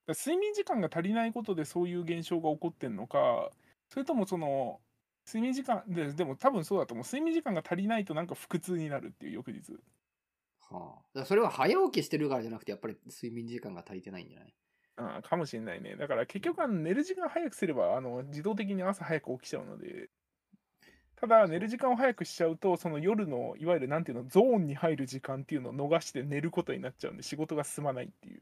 [0.08, 3.52] 睡眠時間が足りないことでそういう現象が起こってんのか、
[3.89, 4.82] それともその、
[5.26, 7.06] 睡眠時間で、でも多分そうだと思う。
[7.06, 9.74] 睡眠時間が足りないとなんか腹痛になるっていう翌日。
[10.60, 14.54] はあ、それは早起きしてるからじゃなくて、やっぱり睡眠時間が足りてないんじゃない？
[14.96, 15.96] ああかもしれないね。
[15.96, 20.10] だから結局あの寝る時間早くすればあの自動的に朝早く起きちゃうので、
[21.16, 28.42] ただ寝る時間を早くしちゃうと、その夜のいわゆるなんていうの、ゾーンに入る時間っていうのを逃して寝ることになっちゃうんで、仕事が進まないっていう。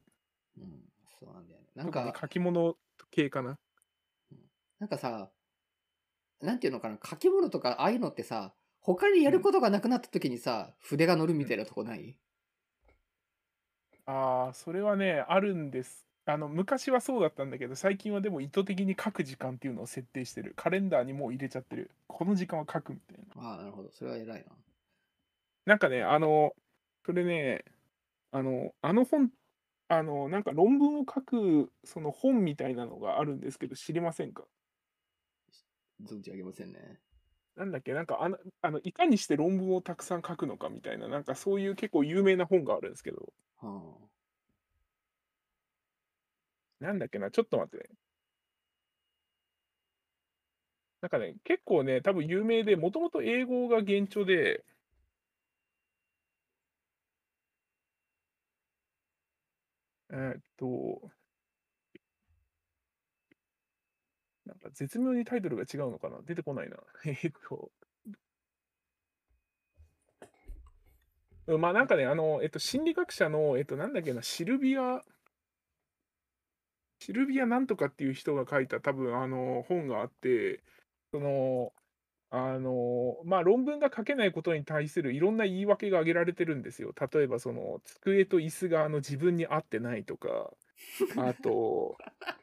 [0.57, 0.83] うん、
[1.19, 1.67] そうなんだよね。
[1.75, 2.75] なんか、書き物
[3.11, 3.59] 系かな。
[4.79, 5.31] なんかさ、
[6.41, 12.17] なんていうのかな、書き物とかああいうのってさ、他にやることがなくなった時にさ、筆が乗るみたいなとこない、
[14.05, 16.07] ああ、それはね、あるんです。
[16.25, 20.53] あの昔はそうだったんだけど、最近はでも意図的に書く時間っていうのを設定してる。
[20.55, 21.91] カレンダーにもう入れちゃってる。
[22.07, 23.35] この時間は書くみたいな。
[23.35, 23.91] ああ、なるほど。
[23.91, 24.55] それは偉いな。
[25.65, 26.53] なんかね、あの、
[27.05, 27.63] それね、
[28.31, 29.31] あの、あの本、
[29.89, 34.45] あの、なんか論文を書く、その本みたいなのがあるんですけど、知りませんか？
[36.05, 36.99] 存じ上げませんね。
[37.55, 44.09] なんだっけ、なんかあの、あのいかにして論文をたくさん書くのかみたいな、なんかそういう結構有名な本があるんですけど、は
[46.81, 47.95] なんだっけな、ちょっと待ってね。
[51.01, 54.63] なんかね、結構ね、多分有名で、もともと英語が原著で、
[60.11, 61.11] えーっと、
[64.45, 66.77] なんか絶妙にタイトルが違うのかな出てこないな。
[67.05, 67.71] えっと、
[71.59, 75.03] まあなんかね、あの、えっと、心理学者の、えっと、なんだっけな、シルビア、
[76.99, 80.63] シルビアなんとかっていう人が書いた多分あの本があって、
[81.11, 81.73] その、
[82.31, 86.93] あの、まあ論文が書けないことに対するいろんな言い訳が挙げられてるんですよ。
[87.13, 90.51] 例えばその机と椅子があの自分に合ってないとか、
[91.17, 91.97] あと、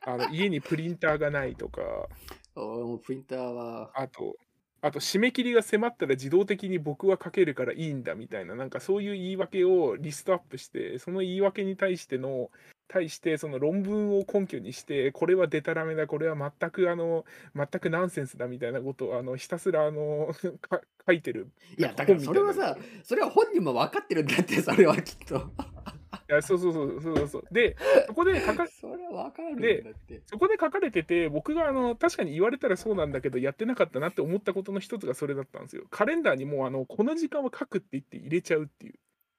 [0.07, 1.81] あの家にプリンターがないとか、
[2.57, 4.37] もプリンターは、あと、
[4.81, 12.51] あと締め切りが迫ったら自動的に僕は書けるからいいんだみたいな、なんかそういう言い訳をリストアップして、その言い訳に対しての、
[12.87, 17.25] 対してその論文を根拠にして、これはデタラメだ、これは全くあの、
[17.55, 21.51] 全くナンセンスだみたいなことをあのひたすらあのか書いてる。
[21.77, 25.51] いや、だからそれはさ、それは本人も分かってるんだって、それはきっと。
[26.29, 27.45] いやそうそうそうそうそう。
[27.51, 30.23] で、そこで書か それは分かるんでだって。
[30.27, 35.85] そこで書かれてて、僕があの確かに言われたらそうなんだけど、やってなかったなって思ったことの一つがそれだったんですよ。
[35.91, 38.95] カレンダーにもうあのこの時間は書くって言って入れちゃうっていう。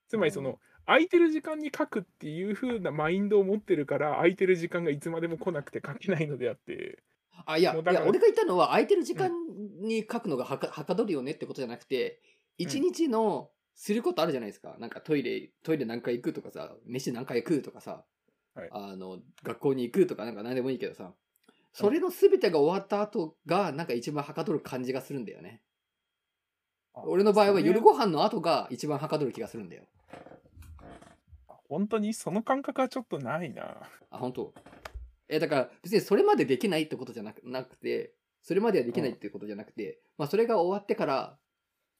[0.08, 7.04] つまりその、空いてる時間に書くっていう風なマインドを持ってるから、空いてる時間がいつまでも来なくて書けないのであって、
[7.46, 9.32] あ、いや、俺が言ったのは、空いてる時間
[9.82, 12.20] に書くのがはかはかどるよねってことじゃなくて、
[12.58, 13.52] 一日の
[13.82, 14.76] することあるじゃないですか。
[14.78, 18.04] なんかトイレ、トイレ何回行くとかさ、飯何回食うとかさ、
[18.54, 21.14] はいあの、学校に行くとかなんか何でもいいけどさ、
[21.72, 25.62] それの全てが終わった後が、なんか一番はかどる感じがするんだよね。
[26.94, 29.84] 俺の場合は夜ご飯の後が一番はかどる気がするんだよ。
[31.70, 33.78] 本当にその感覚はちょっとないな。
[34.12, 34.54] あ、本当？
[35.30, 38.14] え、だから別にそれまでできないってことじゃなくなくて、
[38.44, 41.38] それまではできないってことじゃなくて、まあそれが終わってから、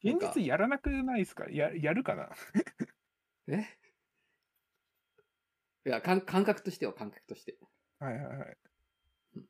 [0.04, 1.46] 現か実やらなくないですか？
[1.50, 2.30] ややるかな？
[3.48, 3.66] え？
[5.86, 7.58] いや感、感覚としては感覚として。
[8.00, 8.58] はいはいはい
[9.38, 9.46] うん。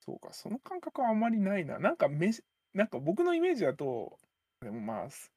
[0.00, 1.78] そうか、その感覚はあんまりないな。
[1.78, 4.18] なんかめし、なんか僕のイメージだと、
[4.60, 5.32] でもまあ、す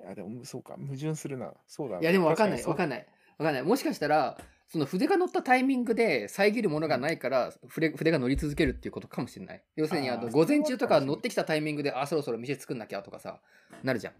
[0.00, 1.54] いやでもそうか、矛盾するな。
[1.66, 2.02] そうだな。
[2.02, 3.06] いや、でもわかんない、確にわかんない。
[3.38, 3.62] わかんない。
[3.62, 9.62] もしかしたら、その筆が乗ったタイミングで遮るものがないから筆筆が乗り続けるっていうことかもしれない。
[9.76, 13.40] 要するにあの午前中とか乗ってきたタイミングで、あ、そろそろ店作んなきゃとかさ、
[13.82, 14.14] なるじゃん。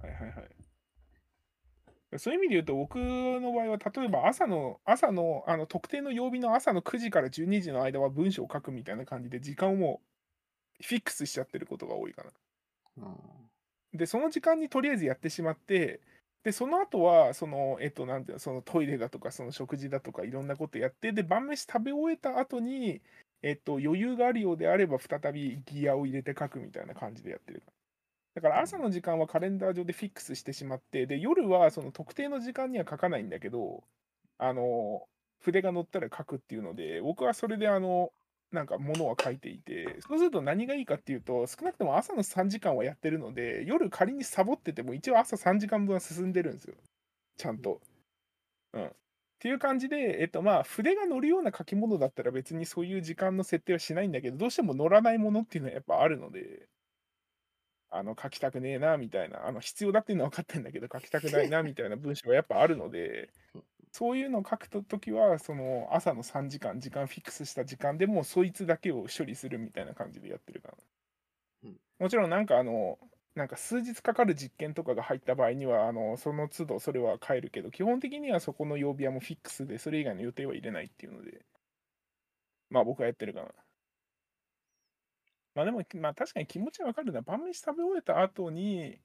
[0.00, 2.18] はいはいはい。
[2.18, 10.02] そういう意味で言うと、僕の場合は、例えば朝の、朝の、あの、特定の曜日の朝の9時から12時の間は文章を書くみたいな感じで、時間をも
[10.80, 12.30] うフィックスしちゃってることが多いかな。
[12.98, 13.16] うん
[13.94, 16.00] で、その時間にとりあえずやってしまって、
[16.44, 23.00] で、その後は、その、えっと、なんていうの、そのトイレだとか、その食事だとか、いろんなことやって、で、晩飯食べ終えた後に、
[23.42, 27.62] えっと、余裕があるようであれば、再びギアを入れて書くみたいな感じでやってる。
[28.34, 33.84] だから朝の時間はカレンダー上でフィックスしてしまって、で、夜はその特定の時間には書かないんだけど、
[34.38, 35.08] あの、
[35.40, 38.12] 筆が乗ったら書くっていうので、僕はそれであの、
[38.52, 46.74] なんかものは書いていて、そうすると何がいいかっていうと、少なくとも朝の3時間はやってるので、夜仮にサボってても、一応朝3時間分は進んでるんですよ。
[47.38, 47.80] ちゃんと。
[48.74, 48.86] うん。
[48.86, 48.90] っ
[49.38, 56.68] ていう感じで、えっとまあ、筆が乗るような書き物だったら別にそういう時間の設定はしないんだけど、どうしても乗らないものっていうのはやっぱあるので、
[57.90, 63.30] あの書きたくねえなみたいな、あの必要だっていうのは分かってんだけど、書きたくないなみたいな文章がやっぱあるので、
[63.92, 70.74] そういうのを書くときは、その朝の3時間、時間フィックスした時間でもうそいつだけを処理するみたいな感じでやってるかな。
[71.64, 72.98] うんもちろんなんかあの、
[73.34, 81.44] なんか数日かかる実験とかが入った場合には、あのその都度それは変えるけど、基本的にはそこの曜日はもうフィックスで、それ以外の予定は入れないっていうので、
[82.70, 83.54] まあ僕はやってるかな。
[85.54, 87.20] まあでも、まあ確かに気持ちはわかるな。
[87.22, 89.00] 晩飯食べ終えた後に、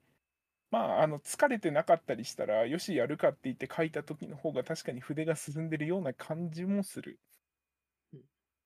[0.70, 7.18] まあ、あの疲れてなかったりしたら、よし、やるかって言って書いた時の方が確かに筆が進んでるような感じもする。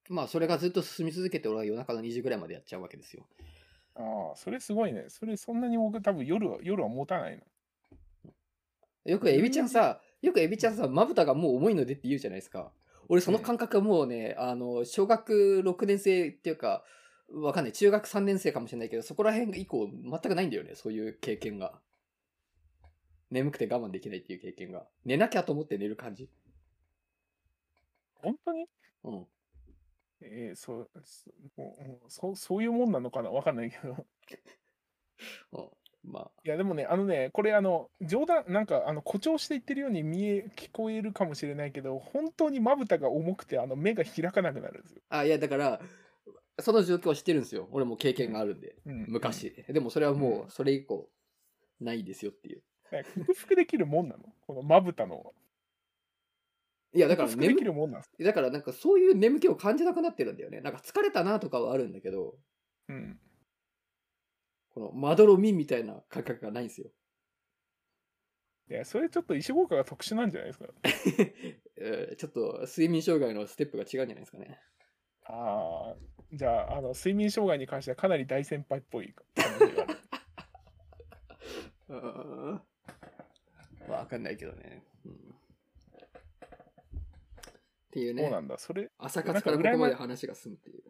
[0.08, 3.24] まあ、それがずっと進み続けて、俺は夜中の2時ぐらいまでやっちゃうわけですよ。
[3.94, 5.04] ああ、それすごいね。
[5.08, 7.42] それそんなに僕多分夜は夜は持たないな。
[9.04, 12.72] よくエビちゃんさ、よくエビちゃんさ、まぶたがもう重いのでって言うじゃないですか。
[13.08, 16.84] 俺その感覚はもうね、あの、小学6年生っていうか、
[17.32, 17.72] わかんない。
[17.72, 20.74] 中学3年生かもしれないけど、そこら辺以降全くないんだよね。
[20.74, 21.80] そういう経験が。
[23.32, 24.86] 眠くて我慢できないっていう経験が。
[25.04, 26.28] 寝なきゃと思って寝る感じ。
[28.14, 28.66] 本当に？
[29.04, 29.26] うん。
[30.20, 33.30] えーそうそもうそうそういうもんなのかな？
[33.30, 33.96] わかんないけど。
[35.52, 35.68] うん
[36.04, 45.02] まあ、いやでもね、あのね、これあの、冗談、なんかあの誇張して言ってるように見え、聞こえるかもしれないけど、本当にまぶたが重くて、あの目が開かなくなるんですよ。
[45.10, 45.80] あ、いや、だから、
[46.58, 47.68] その状況を知ってるんですよ。
[47.70, 48.74] 俺も経験があるんで。
[48.84, 49.52] うん昔。
[49.68, 51.08] でもそれはもうう、それ以降、
[51.80, 52.64] ないですよっていう。
[52.92, 54.24] ね克服できるもんなの？
[54.46, 55.34] このまぶたの。
[56.94, 60.60] いや、だから眠きるもんなんだからなんかそういう眠気を感じなくなってるんだよね。
[60.60, 62.36] なんか疲れたなとかはあるんだけど、
[62.88, 63.18] うん。
[64.74, 66.90] このまどろみみたいな感覚がないんですよ。
[68.70, 70.66] いや、それちょっと石効果が特殊なんじゃないですか？
[71.76, 74.60] え ーちょっと睡眠障害のステップが違うんじゃないですかね。
[75.24, 75.96] ああ、
[76.32, 79.96] じゃあ、あの、睡眠障害に関してはかなり大先輩っぽい可能性がある。
[83.88, 84.84] わかんないけどね。
[85.04, 85.16] うん、っ
[87.90, 88.58] ていうね、そうなんだ。
[88.58, 90.82] それ、朝活からここまで話が進むっていう。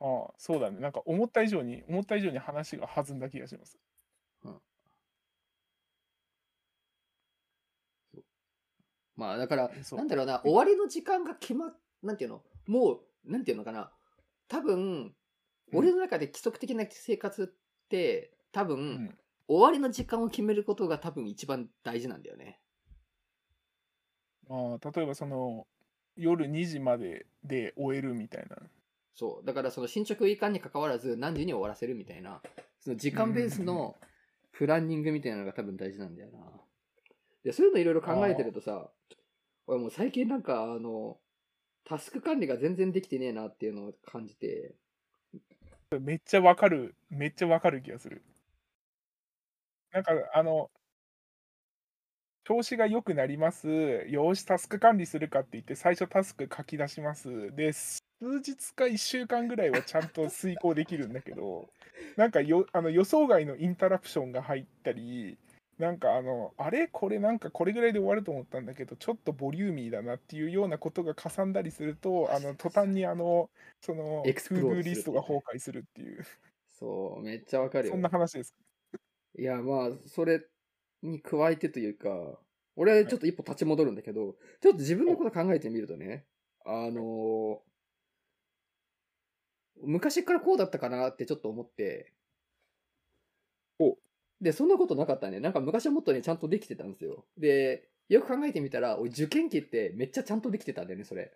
[0.00, 0.80] ああ、そうだね。
[0.80, 3.78] なんか思った以上に、思った以上に話が弾んだ気がします。
[9.16, 12.44] まあだから、なんだろうな、終わりの時間が決まっ、なんていうの？
[12.68, 13.92] もう、なんていうのかな。
[14.46, 15.14] 多分、うん
[15.70, 19.18] 俺の中で規則的な生活って、多分、うん。
[19.48, 22.60] 終わりの時間を決めることが多分一番大事なんだよね。
[24.50, 25.66] ああ、例えばその、
[26.16, 28.56] 夜2時までで終えるみたいな。
[29.14, 29.46] そう。
[29.46, 32.42] だからその進捗いかんに関わらず何時に終わらせるみたいな、
[32.80, 33.96] その時間ベースの
[34.52, 36.38] プランニングみたいなのが多分大事なんだよな。
[37.42, 38.90] で、そういうのいろいろ考えてるとさ、
[39.66, 41.18] 俺もう最近なんかあの、
[41.84, 44.74] タスク管理が全然できてねえなっていうのを感じて、
[46.00, 48.22] めっちゃわかる、めっちゃわかる気がする。
[49.92, 50.70] なんか、あの、
[52.44, 53.68] 調子が良くなります。
[53.68, 57.54] よーし、タスク管理するかって言って、最初タスク書き出します。
[57.54, 61.68] で、数日か1週間ぐらいはちゃんと遂行できるんだけど、
[62.16, 65.38] なんかよあの予想外の interruption が入ったり、
[65.78, 66.88] なんかあの、あれ？
[66.88, 67.18] これ？
[67.18, 76.24] なんかこれぐらいで終わると思ったんだけど、ちょっとボリューミーだなっていうようなことがかさんだりすると、あの、途端にあの、その、エクスプローリストが崩壊するっていう、
[76.70, 77.94] そう、めっちゃわかるよ。
[77.94, 78.54] そんな話です。
[79.38, 80.44] いや、まあ、それ
[81.02, 82.08] に加えてというか、
[82.76, 86.26] 俺ちょっと一歩立ち戻るんだけど、ちょっと自分のこと考えてみるとね、
[86.66, 87.62] あの
[89.82, 92.12] 昔からこうだったかなってちょっと思って
[93.78, 93.96] お、
[94.40, 95.38] で、そんなことなかったね。
[95.40, 97.24] なんか昔はもっとね、ちゃんとできてたんですよ。
[97.36, 101.32] で、よく考えてみたら、俺受験期ってめっちゃちゃんとできてたんだよね、それ。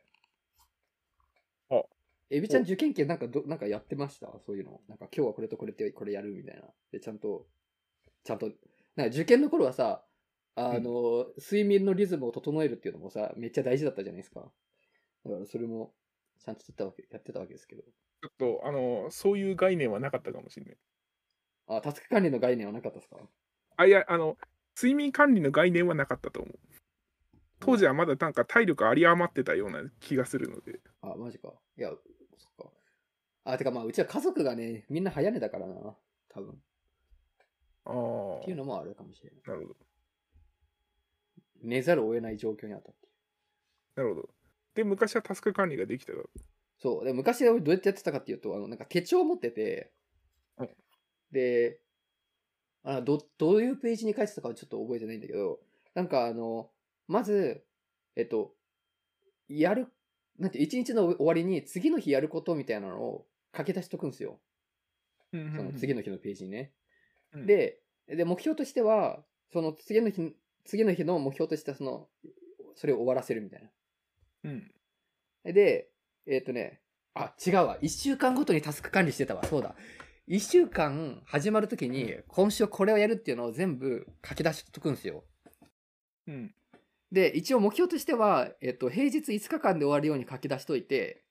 [1.71, 1.83] あ
[2.31, 4.27] エビちゃん受験期なんかど、なんかやってました？
[4.47, 4.81] そういうの。
[4.89, 6.63] なんか今日はこれとこれってこれやるみたいな。
[6.91, 7.47] で、ちゃんと、
[8.25, 8.51] ちゃんと、
[8.97, 10.05] なんか受験の頃はさ、
[10.55, 14.41] あの、睡眠のリズムを整えるっていうのもさ、めっちゃ大事だったじゃないですか。
[15.25, 15.95] だからそれも、
[16.39, 17.83] ちゃんとやってたわけ、やってたわけですけど。
[17.83, 20.77] ちょっと、あの、そういう概念はなかったかもしれない。
[21.69, 23.17] あ、タスク管理の概念はなかったですか？
[23.77, 24.37] あ、いや、あの、
[24.77, 26.59] 睡眠管理の概念はなかったと思う。
[27.61, 30.81] 当時はまだなんか体力あり余ってたような気がするので。
[31.01, 31.55] あ、マジか。
[31.79, 32.73] いや、そっか。
[33.45, 35.97] あ、てかまあ、うちは家族がね、みんな早寝だからな。
[36.29, 36.61] 多分。
[37.85, 39.43] ああっていうのもあるかもしれない。
[39.47, 39.77] なるほど。
[41.63, 43.13] 寝ざるを得ない状況にあったっていう。
[43.97, 44.29] なるほど。
[44.75, 46.13] で、昔はタスク管理ができた。
[46.79, 47.05] そう。
[47.05, 49.93] で、昔俺どうやってやってたかっていうと、あの、なんか手帳を持ってて、
[50.57, 50.71] はい
[51.31, 51.81] で、
[52.85, 55.61] あど、どういうページに書いてたかはちょっと覚えてないんだけど、
[55.95, 56.71] なんかあの、
[57.09, 57.65] まず、
[58.17, 58.55] えっと、
[59.49, 59.89] やる、
[60.39, 63.27] なんて、一日の終わりに次の日やることみたいなのを
[63.57, 64.41] 書き出しとくんですよ。
[65.31, 66.73] その次の日のページにね。
[67.35, 67.79] うんで、
[68.09, 69.23] で、目標としては、
[69.53, 72.09] その次の日、次の日の目標としては、その、
[72.75, 73.71] それを終わらせるみたいな。
[74.45, 74.73] うん。
[75.53, 75.91] で、
[76.27, 76.81] えっ、とね、
[77.15, 77.79] あ、違うわ。
[77.81, 79.45] 一週間ごとにタスク管理してたわ。
[79.45, 79.75] そうだ。
[80.27, 85.25] 一週間始まるときに、今週これをやるっていうのを全部書き出しとくんですよ。
[86.27, 86.55] うん。
[87.11, 91.25] で、一応目標としては、えっ、と、平日5日間で終わるように書き出しといて、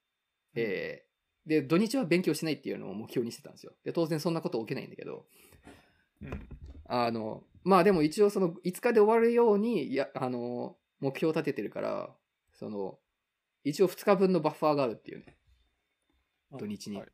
[0.56, 1.12] えー
[1.46, 3.74] で、土日は勉強しないっていうのを目標にしてたんですよ。
[3.84, 5.26] で、当然そんなこと起きないんだけど、
[6.24, 6.48] うん。
[6.86, 12.10] あの、まあでも一応その5日で終わるように、や、あの、目標を立ててるから、
[12.54, 12.98] その、
[13.64, 15.38] 一応2日分のバッファーがあるっていうね。
[16.58, 17.08] 土日にはい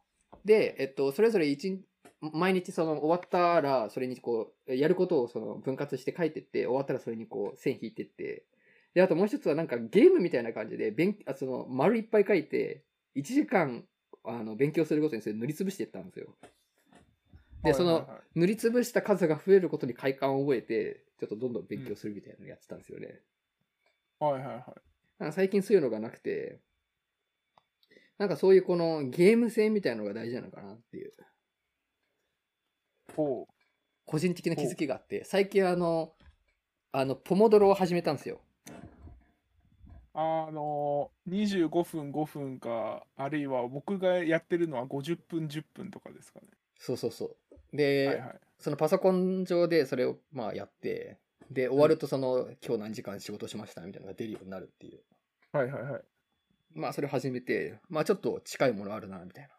[0.45, 1.86] で、えっと、それぞれ一日、
[2.22, 8.45] 毎日その終わったら、それにこう、やることをその分割して書いてって、終わったらそれにこう、線引いてって、
[8.93, 12.84] で、あともう一つはなんかゲームみたいな感じで、勉あその、丸いっぱい書いて、
[13.16, 13.84] 1時間、
[14.24, 16.36] あの、勉強することにそれ塗りつぶしていったんですよ。
[17.64, 23.22] で、その、塗りつぶした数が増えることに快感を覚えて、ちょっとどんどん勉強するみたいなのをやってたんですよね。
[24.20, 24.64] はいはいはい。
[25.20, 26.60] なんか最近そういうのがなくて、
[28.18, 31.12] なんかそういうこのゲーム性みたいなのが大事なのかなっていう、
[33.16, 33.47] ほ
[34.05, 36.14] 個人的な気づきがあって、最近あの、
[36.91, 38.41] あの、ポモドロを始めたんですよ。
[38.70, 38.72] う。
[40.14, 46.47] あのー、25分5分か、あるいは僕がやってるのは50分10分とかですかね。
[46.80, 47.36] そうそうそう。
[47.74, 48.39] で、はいはい。
[48.59, 51.18] そのパソコン上でそれをまあやって、
[51.51, 55.01] で、終わるとその、今日何時間仕事しましたみたいなのが出るようになるっていう。
[55.51, 56.01] はいはいはい。
[56.74, 59.49] まあそれ始めて、まあちょっと近いものあるな、みたいな。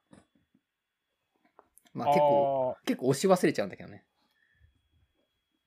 [1.94, 4.04] まああ結構、あ結構押し忘れちゃうんだけどね。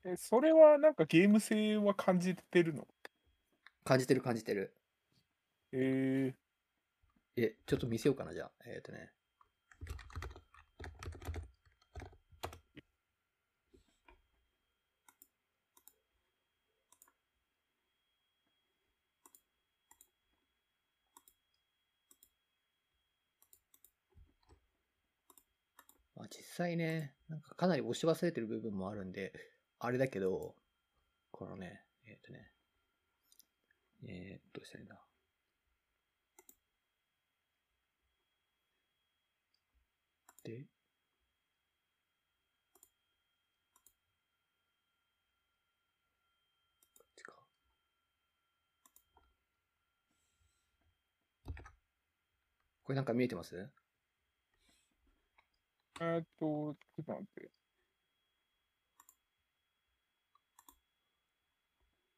[0.06, 2.88] ーえ、それはなんかゲーム性は感じてるの？
[3.84, 4.76] 感じてる感じてる。
[5.74, 6.36] え
[7.36, 8.52] え、ちょっと見せようかな、じゃあ。
[8.66, 9.12] えっ、とね。
[26.62, 29.34] 際ね、なんかかなり押し忘れてる部分もあるんで、
[29.80, 30.56] あれだけど、
[31.32, 32.52] このね、えっ、とね、
[34.04, 35.02] えー、どうしたらいいんだ。
[40.44, 40.66] で、
[47.00, 47.34] こっちか。
[52.84, 53.70] これなんか見えてます、
[56.00, 57.52] えーっと、ちょっと待って。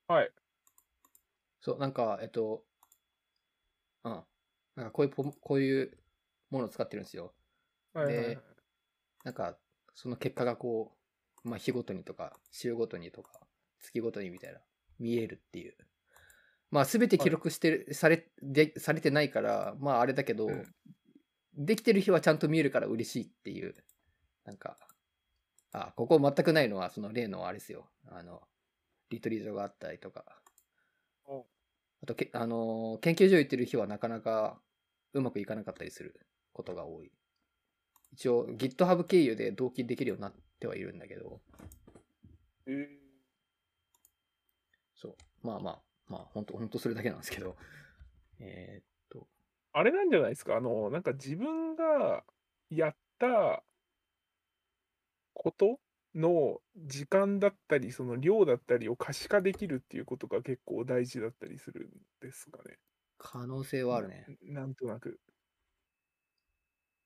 [0.07, 0.31] はい。
[1.61, 2.63] そう、なんか、えっと、
[4.03, 4.23] うん。
[4.75, 5.97] なんかこういうポ、こういう
[6.49, 7.33] ものを使ってるんですよ。
[7.93, 8.39] はいはいはいで
[9.23, 9.57] なんか、
[9.95, 10.91] その結果がこ
[11.45, 13.31] う、まあ、日ごとにとか、週ごとにとか、
[13.79, 14.59] 月ごとにみたいな、
[14.99, 15.77] 見えるっていう。
[16.71, 20.75] まあ、すべて記録してる、され、で、されてないから、まあ、あれだけど、うん
[21.55, 23.75] できてる日はちゃんと見えるから嬉しいっていう、
[24.45, 24.77] なんか、
[25.71, 27.89] あ、ここ全くないのは、その例のあれですよ。
[28.07, 28.41] あの、
[29.09, 30.25] リトリートがあったりとか。
[31.25, 31.45] お
[32.03, 34.59] あとけ、あのー研究所行ってる日はなかなか
[35.13, 36.19] うまくいかなかったりする
[36.51, 37.11] ことが多い。
[38.11, 41.41] 一応 GitHub 経由で同期できるようになってはいるんだけど、
[42.65, 42.87] えー
[44.95, 45.15] そう。
[45.47, 47.55] まあまあ、まあ、本当本当それだけなんですけど。
[48.39, 48.92] えー
[49.73, 50.55] あれなんじゃないですか？
[50.55, 52.23] あの、なんか自分が
[52.69, 53.63] やった
[55.35, 55.79] こと
[56.15, 62.77] の時間だったり、その量だったりを可視化できるっていうことが結構大事だったりするんですかね。
[63.17, 64.27] 可能性はあるね。
[64.41, 65.19] なんとなく。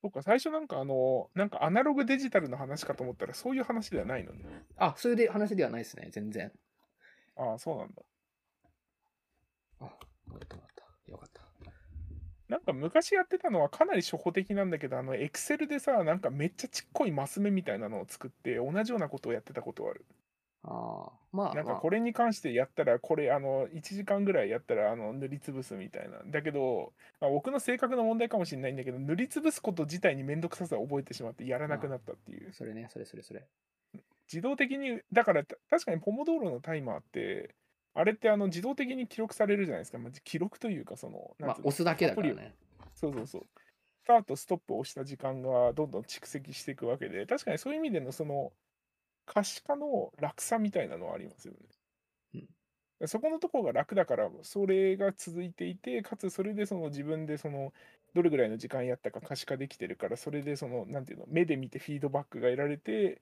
[0.03, 4.68] そうか、最初なんかあの、なんかアナログデジタルの話かと思ったら、そういう話ではないのね。
[4.78, 6.51] あ、そういうで話ではないですね、全然。
[7.36, 8.03] ああ、そうなんだ。
[9.80, 9.97] あ、
[10.28, 11.11] 戻ってもらった。
[11.11, 11.47] よかった。
[12.50, 20.06] なんか昔やってたのはかなり初歩的なんだけど、あの、エクセルでさ、なんかめっちゃちっこいマス目みたいなのを作って、同じようなことをやってたことはある。
[20.64, 26.20] ああ、まあ、なんかまあこれに関してやったら、これ、あの、1時間ぐらいやったら、あの、塗りつぶすみたいな。
[26.26, 32.54] だけど、まあ、僕の性格の問題かもしれないんだけど、塗りつぶすこと自体にめんどくささを覚えてしまってやらなくなったっていう。
[32.54, 33.45] それね、それそれそれ。
[34.32, 37.56] 自動的に、だからた確かにポモドーロのタイマーって、
[37.98, 39.98] あれってあの自動的に記録されるじゃないですか。
[39.98, 42.54] まあ、記録というか、その、まあ押すだけだからね。
[42.93, 43.41] そうそうそう。
[44.04, 48.54] スタート、ストップを押した時間がどんどん蓄積していくわけで、確かにそういう意味でのその
[49.26, 51.60] 可視化の楽さみたいなのはありますよね。
[53.06, 57.74] そこのところが楽だから、それが続いていて、かつそれでその自分でその
[58.16, 63.22] どれぐらいの時間やったか可視化できてるから、それでその、なんていうの、目で見てフィードバックが得られて、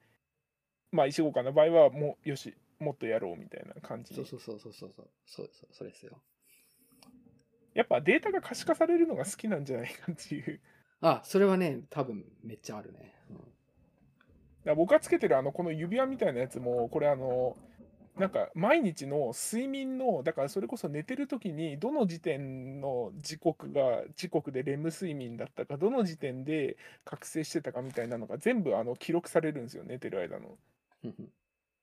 [0.92, 5.10] まあ、石岡の場合はもう、よし、もっとやろうみたいな感じにそうそうそうそうそうそう。
[5.26, 6.22] そうそう、それですよ。
[7.74, 10.62] やっぱデータが可視化されるのが好きなんじゃないかっていう。
[11.02, 13.14] あ、それはね、多分めっちゃあるね。
[13.30, 13.56] うん
[14.66, 17.56] だ僕がつけてるあのこの指輪みたいなやつもこれあの
[18.18, 30.58] なんか毎日の睡眠のだからそれこそ寝てる時にどの時点の時刻が時刻でレム睡眠だったかどの時点で覚醒してたかみたいなのが全部あの記録されるんですよ寝てる間の。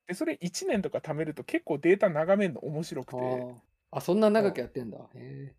[0.07, 3.47] でそれ1年とか貯めると結構データ眺めるの面白くて
[3.91, 4.99] あそんな長くやってんだ。
[4.99, 5.55] へえ。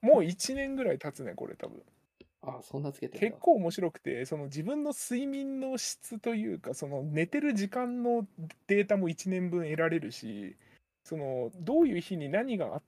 [0.00, 1.82] もう1年ぐらい経つねこれ多分。
[2.42, 3.18] あ、そんなつけて。
[3.18, 8.26] 結構面白くてその自分の睡眠の質というかその寝てる時間の
[8.66, 10.56] データも1年分得られるし
[11.08, 12.82] そのどういう日に何があっ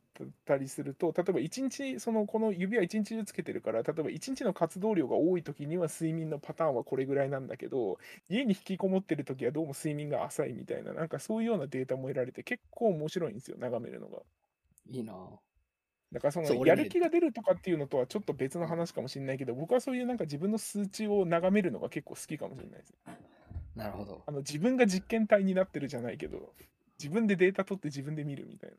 [0.44, 7.98] たりすると例えば1日そのこの指輪1日中つけてるから例えば1日の活動量が多い時には睡眠のパターンはこれぐらいなんだけど
[8.28, 14.18] 家に引きこもってる時はどうも睡眠が浅いみたいななんかそういうようなデータも得られて結構面白いんですよ眺めるのが。
[14.90, 15.14] いいな。
[16.12, 22.94] だからそのやる気が出るとかっていうのとはちょっと別の話かもしれないけど僕はそういうなんか自分の数値を眺めるのが結構好きかもしれないです。
[23.76, 24.22] なるほど。
[24.26, 26.52] あの自分が実験体になってるじゃないけど
[27.00, 28.76] 自分でデータ取って自分で見るみたいな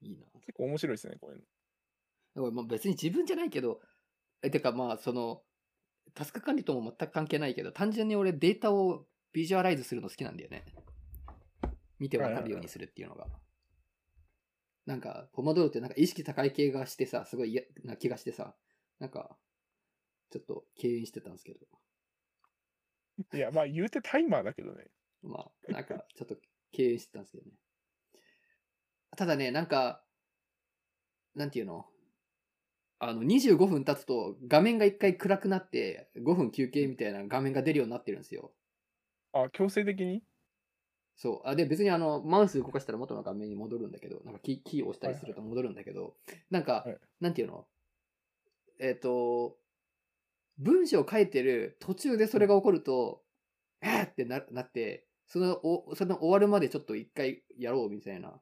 [0.00, 0.24] いいな。
[0.40, 1.42] 結構面白いですねこういうの。
[2.36, 3.80] だからまあ別に自分じゃないけど、
[4.42, 5.42] え、てかまあその、
[6.14, 10.64] タスク管理とも全く関係ないけど、単純に俺データをビジュアライズするの好きなんだよね。
[11.98, 13.26] 見てわかるようにするっていうのが。
[14.86, 18.54] なんか、ポマドーロってなんか意識高い系がしてさ、すごい嫌な気がしてさ、
[19.00, 19.36] なんか、
[20.30, 21.60] ちょっと敬遠してたんですけど、
[23.34, 24.86] いやまあ言うてタイマーだけどね。
[25.22, 26.36] まあ、なんかちょっと
[26.72, 27.52] 敬遠してたんですけどね。
[29.16, 30.02] ただね、なんか、
[31.34, 31.86] なんていうの？
[33.00, 38.52] あの、25分経つと画面が一回暗くなって、5分休憩みたいな画面が出るようになってるんですよ。
[39.32, 40.22] あ強制的に？
[41.16, 41.48] そう。
[41.48, 46.14] あで、別にあの、マウス動かしたら元の画面に戻るんだけど、なんかキーキーを押したりすると戻るんだけど、
[46.50, 47.66] なんか、はいなんていうの？
[48.80, 49.56] えっ、と、
[50.58, 53.24] 文章を書いてる途中でそれが起こると、
[53.80, 58.40] えーってななって、その、おその終わるまでちょっと一回やろうみたいな。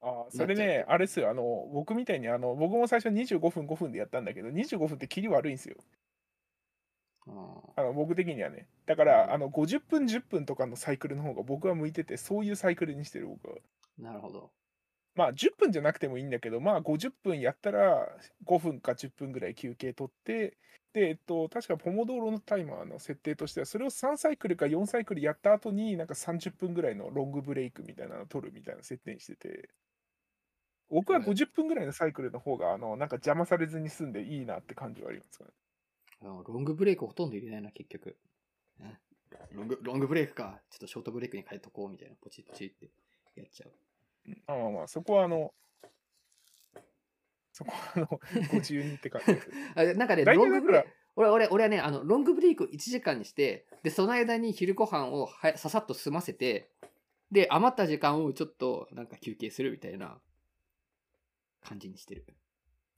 [0.00, 5.76] あそれねあれっすよあの僕みたいにあの僕も最初25分5分でやったんだけど25分って切り悪いんですよ。
[7.26, 8.66] ああの僕的にはね。
[8.84, 13.56] だから、うんあの50分10分とかのサイクルの方が僕は向いててそういうサイクルにしてる僕は。
[13.98, 14.50] ーなるほど。
[15.14, 18.08] まあ10分じゃなくてもいいんだけど、まあ50分やったら
[18.46, 20.56] 5分か10分ぐらい休憩取って、
[20.92, 29.70] で、えっと、確かポモドーロのタイマーの設定としては、それを3サイクルか4サイクルやった後に、なんか30分ぐらいのロングブレイクみたいなのを取るみたいな設定にしてて、
[30.88, 35.50] 僕ははい50分ぐらいのサイクルの方が、あの、なんか邪魔されずに済んでいいなって感じはありますかね。
[36.22, 38.16] ロングブレイクほとんど入れないな、結局。
[38.78, 39.00] ね
[39.52, 40.60] ロング、ロングブレイクか。
[40.70, 42.14] ちょっとショートブレイクに変えとこうみたいな。
[42.20, 42.88] ポチポチって
[43.34, 43.72] やっちゃう。
[44.26, 45.52] うんまあまあまあ、そこはあの、
[47.52, 48.06] そこはあの、
[48.50, 49.50] ご自由にって感じです。
[49.74, 56.70] あなんかね、大ロングブレイク、俺、俺、俺はね、あの、ロングブレイクを1時間にして、で、その間に昼ご飯をはささっと済ませて、
[57.30, 60.20] で、余った時間をちょっと、なんか休憩するみたいな
[61.62, 62.26] 感じにしてる。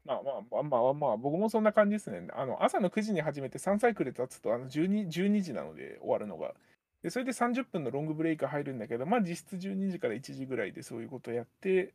[0.04, 2.28] まあまあまあまあまあ、僕もそんな感じですね。
[2.32, 6.54] あの朝の9時に始めて3サイクル経つとあの 12, 12時なので終わるのが。
[7.02, 11.94] でそれで30分のロングブレイク入るんだけど、まあ実質12時から1時ぐらいでそういうことをやって、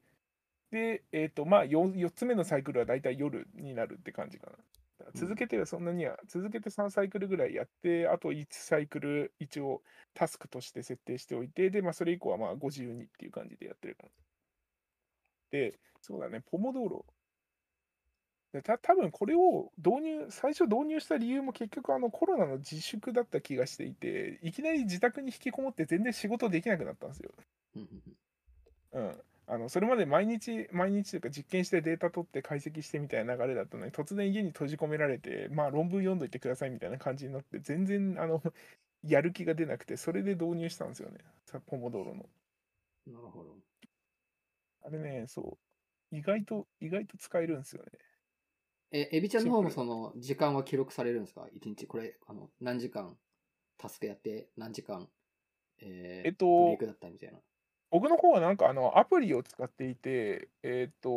[0.72, 4.58] で、えっ、とまあ 4, 4つ目のサイクルは大体夜になるって感じかな。
[5.16, 9.82] 続けてはそんなには、続けて3サイクルぐらいやって、あと1サイクル一応
[10.14, 14.10] タスクとして設定しておいて、で、まあそれ以降はまあご自由にっていう感じでやってるから。
[15.52, 17.06] で、そうだね、ポモドーロ。
[18.54, 27.32] でた多分これを導入、最初導入した理由も結局あのコロナの自粛だった気がしていて、いきなり自宅に引きこもって全然仕事できなくなったんですよ。
[28.94, 38.42] うんあのそれまで毎日毎日というか実験してデータ取って解析してみたいな流れだったのに突然家に閉じ込められてまあ論文読んどいてくださいみたいな感じになって全然あの
[39.04, 41.18] やる気が出なくてそれで導入したんですよね。
[41.46, 42.30] さポモドーロの。
[43.08, 43.58] なるほど。
[44.84, 45.58] あれねそ
[46.12, 46.16] う。
[46.16, 47.92] 意外と意外と使えるんですよね
[48.92, 51.48] え、エビちゃんの方もその時間は記録されるんですか？
[51.54, 51.88] 一日。
[51.88, 53.18] これ、あの、何時間
[53.78, 55.10] タスクやって、何時間、
[55.80, 57.40] えーえっとブレイクだったみたいな。
[57.90, 61.10] 僕の方はなんかあのアプリを使っていてえっ、と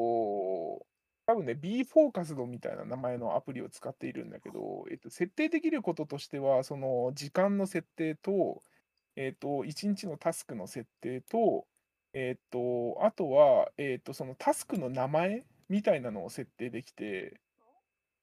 [1.26, 8.62] 多分ね B フォーカスドみたいな名前のアプリを使っているんだけど、えっと、設定できることとしてはその時間の設定と,、
[9.16, 11.66] えっと1日のタスクの設定と,、
[12.12, 17.40] えっとあとは、えっとそのタスクの名前みたいなのを設定できて、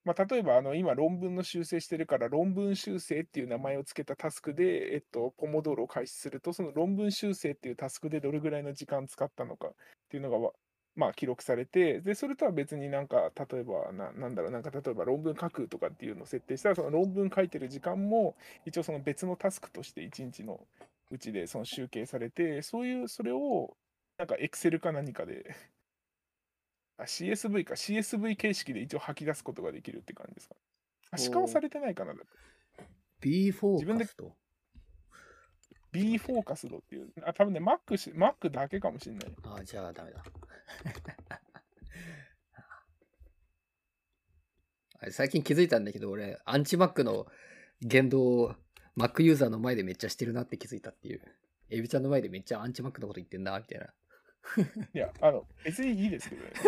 [0.03, 9.71] まあ、例えばあの今論文の修正してるから論文修正っていう名前をつけたタスクで、えっと、ポモドーロを開始するとその論文修正っていうタスクでどれぐらいの時間使ったのかっ
[10.09, 10.49] ていうのが
[10.95, 18.35] まあ記録されてでそれとは別になんか例えばななんだろうなんか例えば論文書くとかっていうのを設定したらその論文書いてる時間も
[18.65, 20.59] 一応その別のタスクとして1日の
[21.11, 23.75] うちでその集計されてそういうそれを
[24.17, 25.55] なんか Excel か何かで
[27.01, 30.55] あ CSV か CSV 形式で一応吐き出すことができるって感じですか？
[31.11, 32.13] 可視化はされてないかな
[33.19, 34.35] B フォ自分でーカスと。
[35.91, 40.23] B フォーカスドっていうあ多分ね Mac, し Mac だけかもしれないああ、じゃあダメだ。
[45.11, 47.25] 最近気づいたんだけど、俺、アンチ Mac の
[47.81, 48.55] 言動を
[48.95, 51.21] Mac ユーザーの前でめっちゃしてるなって気づいたっていう。
[51.71, 53.87] エビちゃんの前でめっちゃアンチ Mac のこと言ってんな、みたいな。
[54.93, 56.51] いやあの別にいいですけどね。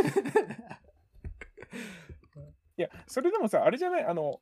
[2.78, 4.06] いやそれでもさあれじゃない？
[4.06, 4.40] あの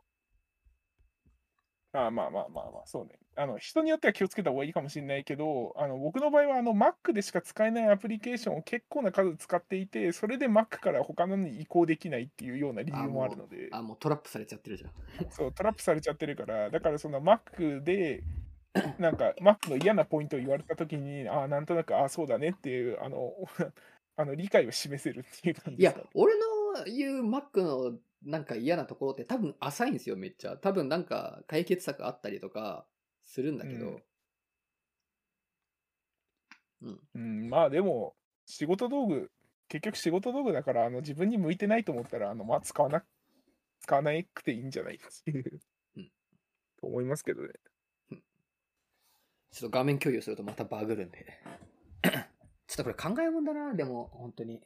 [1.93, 3.19] あまあまあまあまあそうね。
[3.35, 13.69] あの人によっては気をつけた方がいいかもしれないけどあの僕の場合はあの Mac でしか使えないアプリケーションを結構な数使っていてそれで Mac から他のに移行できないっていうような理由もあるので。
[13.71, 14.91] あ、もうトラップされちゃってるじゃん。
[15.31, 16.69] そうトラップされちゃってるから。
[16.69, 18.21] だからその Mac で
[18.99, 23.33] なんか Mac の嫌なポイントを言われた時にあなんとなくあそうだねっていうあの
[24.15, 26.45] あの理解を示せるっていう感じいや俺の
[26.85, 30.55] 言う Mac のなんか嫌なところって多分浅いんですよ、めっちゃ。
[30.57, 32.85] 多分なんか解決策あったりとか
[33.23, 33.99] するんだけど。
[36.81, 36.99] うん。
[37.15, 38.15] うん、まあでも
[38.45, 39.31] 仕事道具
[39.67, 43.03] 結局仕事道具だからあの自分に向いてないと思ったらあの、まあ、使わな
[43.79, 45.61] 使わなくていいんじゃないかっていう、
[45.97, 46.11] うん
[46.79, 47.49] と思いますけどね。
[49.51, 51.25] ちょっと画面共有するとまたバグるんで。
[52.67, 54.61] ちょっとこれ考えもんだな、でも、本当に。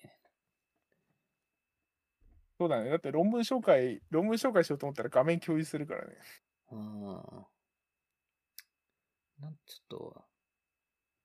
[2.57, 2.89] そうだね。
[2.89, 6.15] だって論文紹介、論文紹介しようと思ったら画面共有するからね。
[6.71, 7.01] うん。
[9.39, 10.25] なん、ちょっと、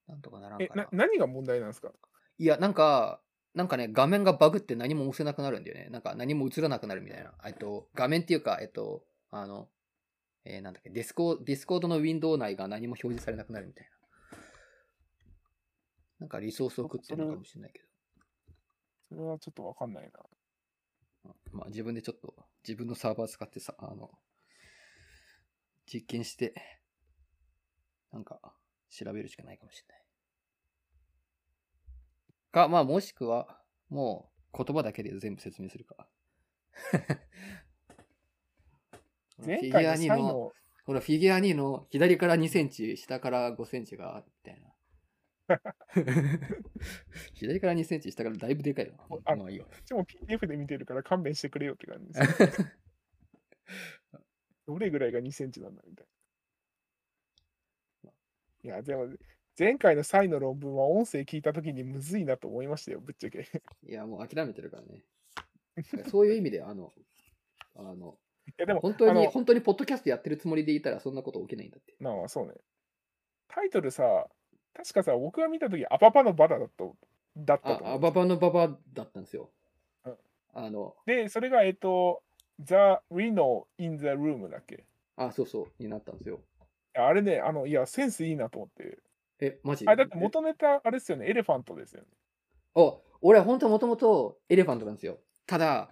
[0.09, 0.89] なんとかならんえ、かなな。
[0.93, 1.93] 何が問題なんですか？
[2.39, 3.23] いや、なんか、
[3.55, 5.89] なんかね、画面がバグって何も押せなくなるんだよね。
[5.91, 7.35] なんか何も映らなくなるみたいな。
[7.47, 9.69] えっと、画面っていうか、えっと、あの、
[10.45, 14.39] えーなんだっけ、ディスコ、ディスコードのウィンドウ内が何も表示されなくなるみたいな。
[16.21, 17.81] なんかリソースを食ってるのかもしれないけ
[19.09, 20.11] それはちょっとわかんないな。
[21.25, 21.37] ど。
[21.53, 22.35] まあ自分でちょっと、
[22.67, 24.11] 自分のサーバー使ってさ、あの、
[25.87, 26.55] 実験して、
[28.13, 28.41] なんか、
[28.91, 30.05] 調べるしかないかもしれない。
[32.53, 36.09] か、まあもしくは、もう言葉だけで全部説明するか。
[39.47, 40.53] 前フィギュア2回の際の、の、
[40.85, 44.71] ほら、フィギュア2の左から2センチ、下から5センチが、みたいな。
[47.35, 48.95] 左から2センチ、下からだいぶでかいよ。
[49.25, 49.65] あまあいいよ。
[49.65, 52.69] こっちも PDF で見てるから勘弁してくれよって感じですよ。
[54.67, 56.11] どれぐらいが2センチなんだみたいな。
[58.63, 59.09] いや、でも、
[59.59, 63.49] 前回の際の論文は音声聞いたときにむずいなと思いましたよ、ぶっちゃけ。
[63.83, 65.05] いや、もう諦めてるからね。
[66.09, 66.95] そういう意味で、あの、
[67.75, 71.95] あの、いや、でも、本当に、本当にポッドキャストやってるつもりでいたらそんなこと起きないんだって。
[72.01, 72.55] まあまあそうね。
[73.49, 74.27] タイトルさ、
[74.75, 76.85] 確かさ、僕が見たとき、アパパのバダだった
[77.37, 77.97] だったとあ、思う。
[77.97, 79.51] アババのババだったんですよ
[80.05, 80.17] うん。
[80.55, 82.23] あの、で、それが、えっと、
[82.61, 82.75] The
[83.11, 84.85] Rhino in the Room だっけ？
[85.17, 86.41] あ、そうそう、になったんですよ。
[86.95, 88.99] あれね、あの、いや、センスいいなと思って。
[89.41, 89.87] え、マジ？
[89.87, 92.09] あれだって元ネタ、あれですよね、エレファントですよね。
[92.75, 95.19] あ、俺は本当もともとエレファントなんですよ。
[95.47, 95.91] ただ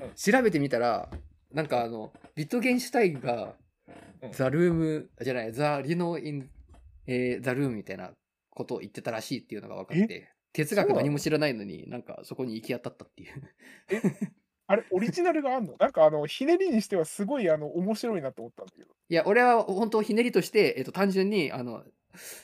[0.00, 1.08] うん、調べてみたら、
[1.54, 3.54] なんかあの、ウィトゲンシュタインが
[4.22, 6.48] う、ん the room、じゃない、 the rhino in、
[7.06, 8.12] えー the room みたいな
[8.50, 13.32] ことを言ってたらしいっていうのが分かって、哲学何も知らないのに、なんかそこに行き当たったっていう。
[14.68, 15.76] あれ、オリジナルがあんの？
[15.78, 18.94] なんかあの、ひねりにしてはすごいあの、面白いなと思ったんだけど。
[19.08, 21.82] いや、俺は本当ひねりとして、えっと、単純に、あの、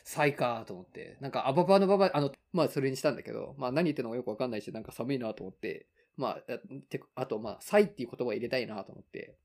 [0.05, 5.87] サイかと思って、なんか、アババのババ、あの、まあ、それにしたんだけど、まあ、何言ってるのかよくわかんないし、なんか寒いなと思って、
[6.19, 6.59] まあ、え
[6.91, 9.39] てあと、まあ、サイっていう言葉を入れたいなと思って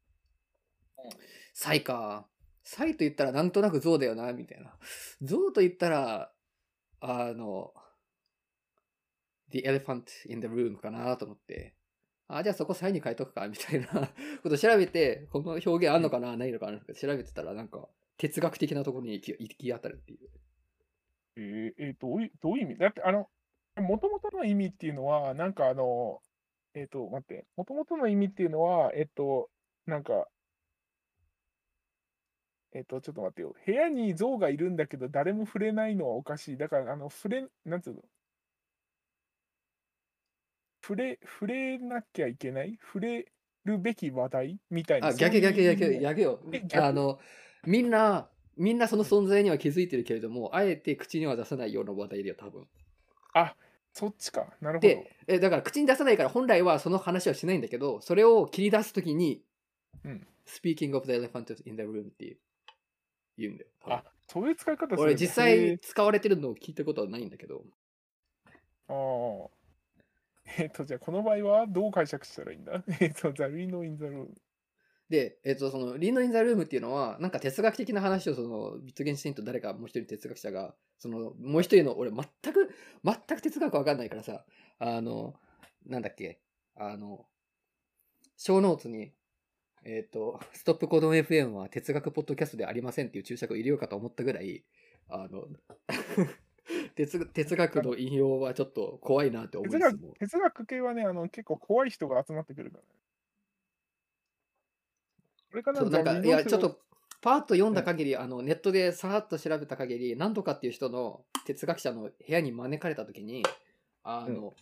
[0.98, 1.12] うん、
[1.54, 2.28] サイか。
[2.64, 4.74] サイと言ったらなんとなく象だよな、みたいな。
[5.22, 6.32] 象と言ったら、
[7.00, 7.74] あの、
[9.50, 11.76] The elephant in the room かなと思って、
[12.28, 13.88] あ、じゃあそこサイに変えとくか、みたいな
[14.42, 20.30] ことを調べて、この表現あんのかな、ないのかな調べてたら、なんか、哲学的なところに行き行き当たるっていう。
[21.36, 22.78] えーえーどういう、どういう意味？
[22.78, 23.30] だってあの、
[23.76, 26.22] もともとの意味っていうのは、なんかあの、
[26.76, 29.50] えっ、と、待って、もともとの意味っていうのは、えっ、と、
[29.86, 30.28] なんか、
[32.74, 33.56] えっ、と、ちょっと待ってよ。
[33.66, 36.58] 部屋に象がいるんだけど、誰も触れないのはおかしい。
[36.58, 38.02] だから、あの、触れ、なんつうの？
[40.82, 42.78] 触れ、触れなきゃいけない？
[42.82, 43.32] 触れ
[43.64, 44.60] るべき話題？
[44.70, 45.08] みたいな。
[45.08, 46.00] あ、逆逆逆逆逆。
[46.02, 46.40] 逆よ
[46.74, 47.20] あの、
[47.66, 52.68] みんな、みんなその存在には気づいてるけれども、あえて口には出さないような話題だよ、多分。
[53.34, 53.56] あ、
[53.94, 54.48] そっちか。
[54.60, 54.88] なるほど。
[54.88, 59.44] で、えだから口に出さないから本来はその話はしないんだけど、それを切り出すときに、
[60.04, 60.28] うん。
[60.46, 62.38] Speaking of the elephant in the room っていう
[63.38, 63.70] 言うんだよ。
[63.82, 69.50] 多分あ、そういう使い方するんだ俺実へ際使われてるのを聞いたことはないんだけど、ーああ。
[70.58, 72.84] えっ、と、じゃあ、この場合はどう解釈したらいいんだ？
[73.00, 74.30] えっと、ザ・リーノ・イン・ザ・ル。
[75.14, 84.44] で、えっと、その、リンド・イン・ザ・ルームっていうのは、なんか哲学的な話を、その、ビットゲンシンと誰かもう一人哲学者が、その、もう一人の、俺全く、全く哲学わかんないからさ、
[84.80, 85.36] あの、
[85.86, 86.40] なんだっけ、
[86.76, 87.28] あの、
[88.38, 89.14] 小ノーツに、
[89.86, 94.64] えっ、と、ストップコードン FM は哲学ポッドキャストでありませんっていう注釈を入れようかと思ったぐらい、
[95.10, 95.46] あの、
[96.96, 100.14] 哲哲学の引用はちょっと怖いなって思い哲学。
[100.18, 102.90] 哲学系はね、あの結構怖い人が集まってくるからね。
[105.54, 106.62] これかなそうなんか、ザいや、ちょっ。
[106.62, 106.80] と、
[107.22, 113.44] パーッと読んだ限り、あの、ネットでさーっと調べた限り、何とかっていう人の哲学者の部屋に招かれた時に、
[114.04, 114.56] あの、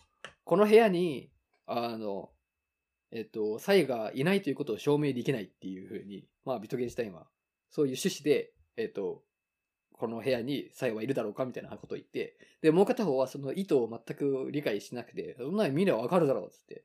[0.44, 1.30] この部屋に、
[1.66, 2.28] あの、
[3.10, 7.26] えっと、サイがいないということを証明できないっていうふうに、まあ、ビトゲンシュタインは、
[7.70, 9.22] そういう趣旨で、えっと、
[9.94, 16.84] この部屋にサイはいるだろうかみたいなことを言って、で、もう片方はその意図を全く理解しなくて、そんなの見ればわかるだろうっつって。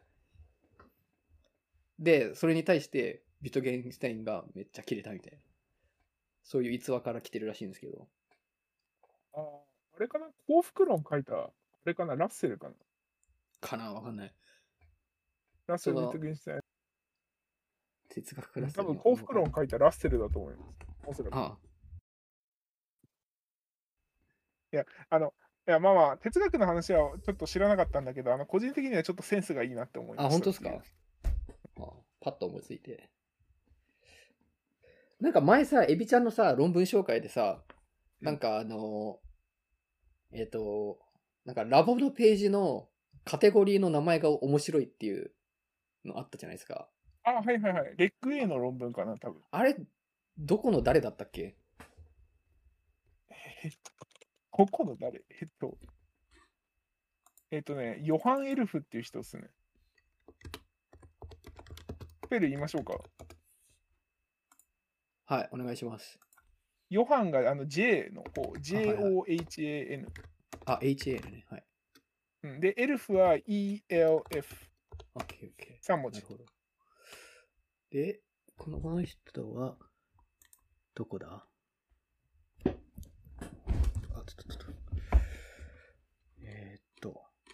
[1.99, 5.39] で、それに対して、ビトゲンシュタインがめっちゃキレたみたいな。
[6.43, 8.07] そういう逸話から来てるらしいんですけど。
[9.33, 9.41] あー
[9.97, 10.27] あれかな？
[10.47, 11.51] 幸福論書いた、あ
[11.85, 12.15] れかな？
[12.15, 12.73] ラッセルかな？
[13.59, 13.93] かな？
[13.93, 14.33] わかんない。
[15.67, 16.59] ラッセル・ビトゲンシュタイン
[18.09, 20.69] 哲学クラス多分幸福論書いたラッセルだと思います。
[21.05, 21.35] おそらく。
[21.35, 21.57] あ
[25.09, 25.33] あの、
[25.67, 30.31] いや、まあまあ、哲学の話はちょっと知らなかったんだけど、あの個人的にはちょっとセンスがいいなって思いまあ、した。
[30.33, 30.69] 本当ですか？
[31.79, 33.09] あパッと思いついて。
[35.19, 37.63] なんか前さ、エビちゃんのさ、論文紹介でさ、
[38.21, 39.19] なんかあの、
[40.31, 40.99] えっ、と、
[41.45, 42.87] なんかラボのページの
[43.25, 45.31] カテゴリーの名前が面白いっていう
[46.05, 46.87] のあったじゃないですか。
[47.23, 47.93] あ、はいはいはい。
[47.97, 49.41] レッグ A の論文かな、多分。
[49.51, 49.75] あれ、
[50.37, 51.55] どこの誰だったっけ？
[53.63, 53.91] えっと、
[54.51, 55.23] ここの誰？
[55.41, 55.77] えっと、
[57.49, 59.49] えっとね、ヨハン・エルフっていう人ですね。
[62.25, 62.99] スペル言いましょうか。
[65.29, 66.17] はい、お願いします。
[66.89, 70.07] ヨハンがあの J の方、J-O-H-A-N。
[70.65, 71.45] あ、HA ね。
[71.49, 71.65] はい。
[72.43, 74.55] うんで、エルフは E-L-F。
[75.15, 75.81] OK、OK。
[75.85, 76.33] 3文字なる。
[76.33, 76.45] ほど。
[77.91, 78.21] で、
[78.55, 79.75] このこの人は、
[80.95, 81.45] どこだ？
[82.65, 82.75] あ、ちょっ
[84.23, 84.66] とちょっと。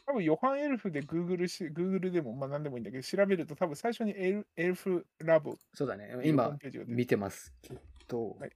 [0.05, 6.13] 多分ヨハン・エルフで Google し、Google でもまあ何でもいいんだけど、調べると多分最初にエルエルフラボそうだね。
[6.25, 7.73] 今見てますけ
[8.07, 8.51] ど、はい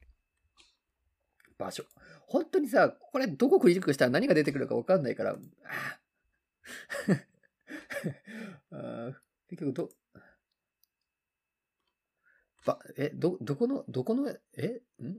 [1.57, 1.83] 場所。
[2.27, 5.37] 本当にさ、これどこクリックしたら何が出てくるか分かんないから、
[8.71, 9.11] あ
[9.49, 9.89] 結局ど、
[12.65, 15.17] ば、え、ど、どこの、どこの、えん？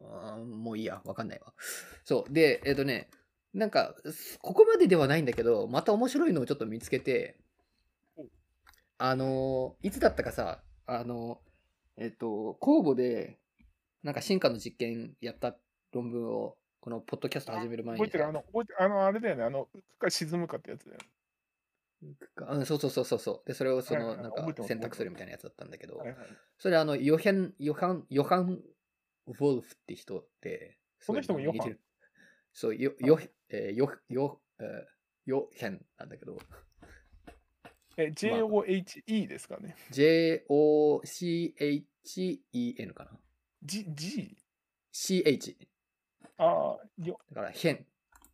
[0.00, 1.52] あーもういいや、わかんないわ。
[2.04, 2.32] そう。
[2.32, 3.08] で、えっ、とね、
[3.54, 3.94] なんか、
[4.40, 7.38] ここまでではないんだけど、また面白いのをちょっと見つけて
[8.16, 8.26] お、
[8.98, 13.38] あのーいつだったかさ、あのーえっ、と、公募で、
[14.02, 15.56] なんか進化の実験やった
[15.92, 18.04] 論文を、このポッドキャスト始める前に。
[18.04, 18.26] さ覚えてる。
[18.26, 21.06] あの、覚えてあの、あれだよね、あの、浮くか沈むかってやつだよね。
[22.48, 23.48] うん、そうそうそうそうそう。
[23.48, 26.04] で、それをその、なんか選択するみたいなやつだったんだけど
[26.58, 28.60] それあの、ヨヘン、ヨハン、ヨハン・
[29.26, 30.76] ウォルフって人で、
[31.06, 31.78] この人もヨハン？
[32.54, 33.18] そう、ヨ、ヨ、
[33.50, 34.66] えー、ヨ、ヨ、えー、
[35.26, 36.38] ヨヘンなんだけど、
[37.98, 39.76] え、JOHE ですかね。
[39.90, 40.54] J-O-C-H-E-N
[42.94, 43.20] かな
[43.62, 44.36] G、G?
[44.92, 45.56] ?C-H。
[46.36, 47.86] ああ、よ、だから、ヘン。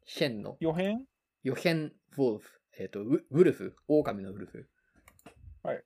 [0.04, 1.06] ヘンの、予編
[1.42, 2.60] ヨヘン・ウォルフ。
[2.78, 3.74] えっ、と、ウウルフ。
[3.88, 4.68] 狼のウルフ。
[5.62, 5.82] はい。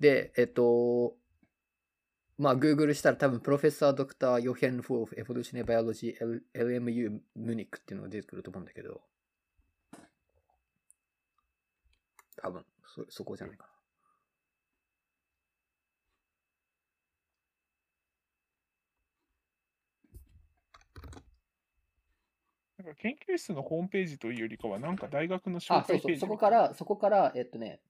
[0.00, 1.16] で、えっ、と、
[2.40, 9.02] まあ、Google したら多分、プロフェッサー・ドクター・ヨヘン・ウォルフ・エボリューショナル・バイオロジー・ LMU ムニックっていうのが出てくると思うんだけど、
[12.36, 13.68] 多分、そ、そこじゃないか
[22.78, 22.84] な。
[22.84, 27.82] なんか研究室のホームページというよりかは、なんか大学の紹あ、そうそう、介ページそこから、そこから、えっとね、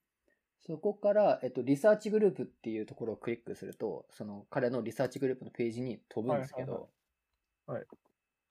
[0.71, 7.87] そこから、えっと、リサーチグループっていうところをクリックすると、その彼のリサーチグループのページに飛ぶんですけど、はいはいはいはい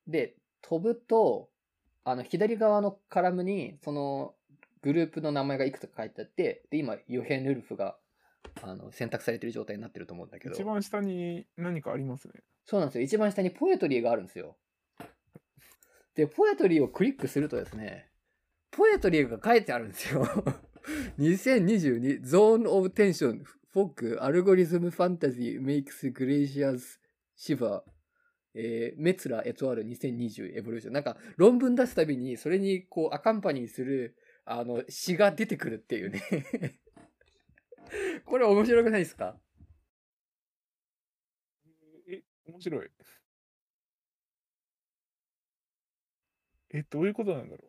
[0.08, 1.50] で、飛ぶと、
[2.04, 4.34] あの、左側のカラムに、その、
[4.82, 7.96] グループの名前がいくつか書いてあって、で、今、ヨヘン・ルルフが、
[8.64, 12.34] あの、選択されてる状態になってると思うんだけど、一番下に何かありますね。
[12.66, 13.04] そうなんですよ。
[13.04, 14.58] 一番下に Poetry があるんですよ。
[16.16, 18.10] で、 Poetry をクリックするとですね、
[18.72, 20.26] ポエトリーが書いてあるんですよ。
[21.18, 27.00] 2022 Zone of Tension Fog Algorithm Fantasy Makes Glaciers
[27.38, 27.82] Shiver
[28.56, 30.94] えーメツラエトワール2020エボリューション。
[30.94, 34.16] なんか論文出すたびにそれにこうアカンパニーする
[34.46, 36.80] あの詩が出てくるっていうね。
[38.26, 39.40] これ面白くないですか？
[42.08, 42.90] え、面白い。
[46.72, 47.69] え、どういうことなんだろ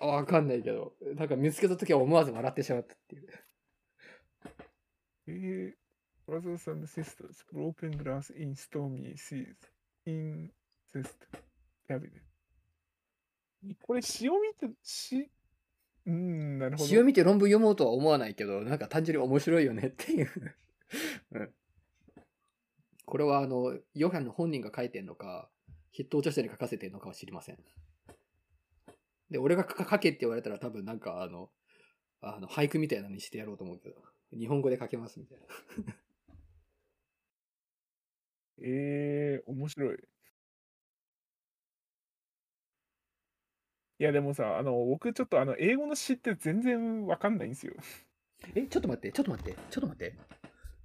[0.00, 3.26] わかんないけど、なんか見つけたときは思わず笑ってしまったっていう。
[3.26, 3.30] う。
[5.28, 9.56] えー、Brothers and Sisters, Broken Glass in Stormy Seas,
[10.06, 11.16] Incest
[11.88, 12.22] Cabinet.
[13.80, 16.88] これ詩を見て、詩、うーん、なるほど。
[16.88, 20.56] 詩を見て論文読もうとは思わないけど、なんか単純に面白いよねっていう。
[21.32, 21.54] うん。
[23.04, 25.50] これはあの、ヨハンの本人が書いてんのか、
[25.92, 27.58] 筆頭著者に書かせてんのかは知りません。
[29.30, 31.50] で、俺が書書けって言われたら多分なんかあの、
[32.20, 33.96] あの、俳句みたいなのにしてやろうと思うけど、
[34.36, 35.46] 日本語で書けますみたいな。
[38.60, 39.98] えー、面白い。
[44.00, 47.74] いや、でもさ、あの、僕ちょっとあの、英語の詩って全然わかんないんですよ。
[48.54, 50.14] え、ちょっと待って、ちょっと待って、ちょっと待って。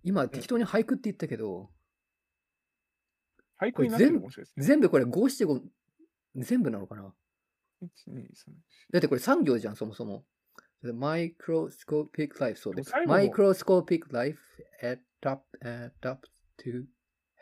[0.04, 1.70] 今適当に俳句って言ったけど、
[3.60, 4.06] 俳句になって
[4.58, 5.62] 全部これ五七五
[6.36, 7.23] 全部なのかな？1、2、3、
[8.92, 10.26] だってこれ3行じゃん、そもそも。
[10.84, 12.84] microscopic life, そうで。
[12.84, 14.40] 最後の microscopic life
[14.82, 16.18] at top, at top
[16.60, 16.86] to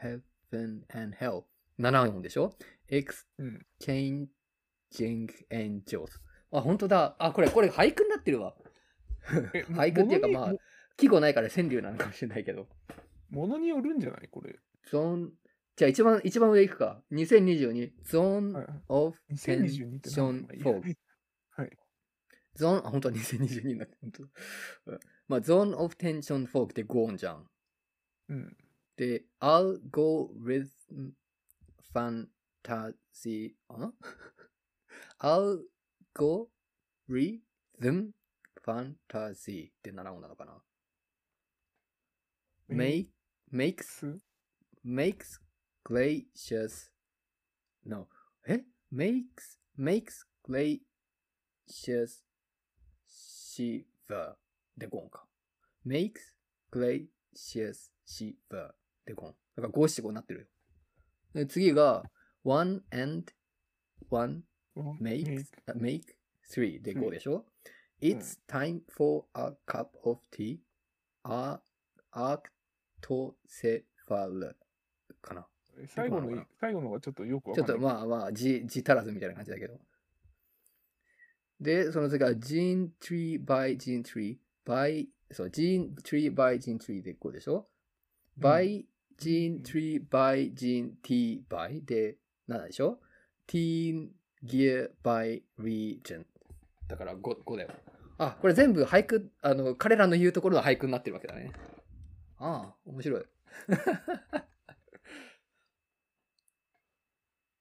[0.02, 1.44] heaven and hell.
[1.80, 2.56] 7音でしょ？
[3.38, 3.66] うん。
[3.80, 4.28] ?exchanging
[5.50, 6.08] angels.
[6.52, 7.16] あ、本当だ。
[7.20, 8.56] あ、これ、これ俳句になってるわ。
[9.54, 10.54] え 俳句っていうかまあ
[10.98, 12.68] 季語ないから川柳なのかもしれないけど。
[13.30, 14.28] ものによるんじゃない？
[14.30, 14.60] これ。
[14.94, 15.32] ン、
[15.82, 17.02] じゃあ一番、一番上行くか。
[17.12, 20.96] 2022 Zone はいはい of 2022って Tension 何まあいい Fog.
[21.50, 21.76] はい。
[22.54, 24.30] ゾーン、あ、本当は2022になって、本当
[25.28, 27.50] まあ、ゾーン of tension fog って5音じゃん。
[28.30, 28.56] うん。
[28.96, 31.16] で、algorithm
[31.92, 33.92] fantasy, あ
[35.18, 35.66] algorithm
[38.64, 40.64] fantasy って7音なのかな
[42.70, 43.08] make,
[43.52, 44.20] makes, す
[44.86, 45.41] makes
[45.84, 46.90] glaciers,
[47.86, 48.08] no,
[48.48, 52.24] え makes, makes glaciers
[53.08, 54.36] shiver
[54.78, 55.28] で5音か。
[55.86, 56.34] makes
[56.72, 58.74] glaciers shiver
[59.06, 59.36] で5音。
[59.56, 60.48] だから5七5になってるよ。
[61.34, 62.04] で次が
[62.44, 63.32] one and
[64.10, 64.44] one
[65.02, 66.16] makes, make
[66.50, 67.46] three で5でしょ、
[68.02, 70.60] ?It's time for a cup of tea.
[71.24, 71.62] A,
[72.12, 74.56] arctocephala
[75.22, 75.42] かな。
[75.42, 75.48] 最後のどこな
[76.22, 77.82] のかな、最後のがちょっとよくわちょっかんない。
[77.82, 79.80] とまあまあ、字、字足らずみたいな感じだけど。
[81.60, 87.68] で、その次が gene tree by gene tree by, そう、gene tree by gene tree で5でしょ
[88.40, 88.86] ?by
[89.18, 92.18] gene tree by gene t by で
[92.50, 93.00] 7でしょ
[93.48, 94.10] ?teen
[94.44, 96.26] gear by region
[96.88, 97.70] だから 5, 5だよ。
[98.18, 101.52] あ、これ全部俳句、あの、彼らの言うところの俳句になってるわけだね。
[102.38, 103.24] ああ、面白い。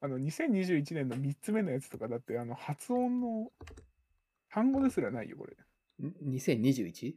[0.00, 3.52] あの、2021年の3つ目のやつとかだって、あの、発音の
[4.50, 5.56] 単語ですらないよ、これ。
[6.00, 7.14] 2021?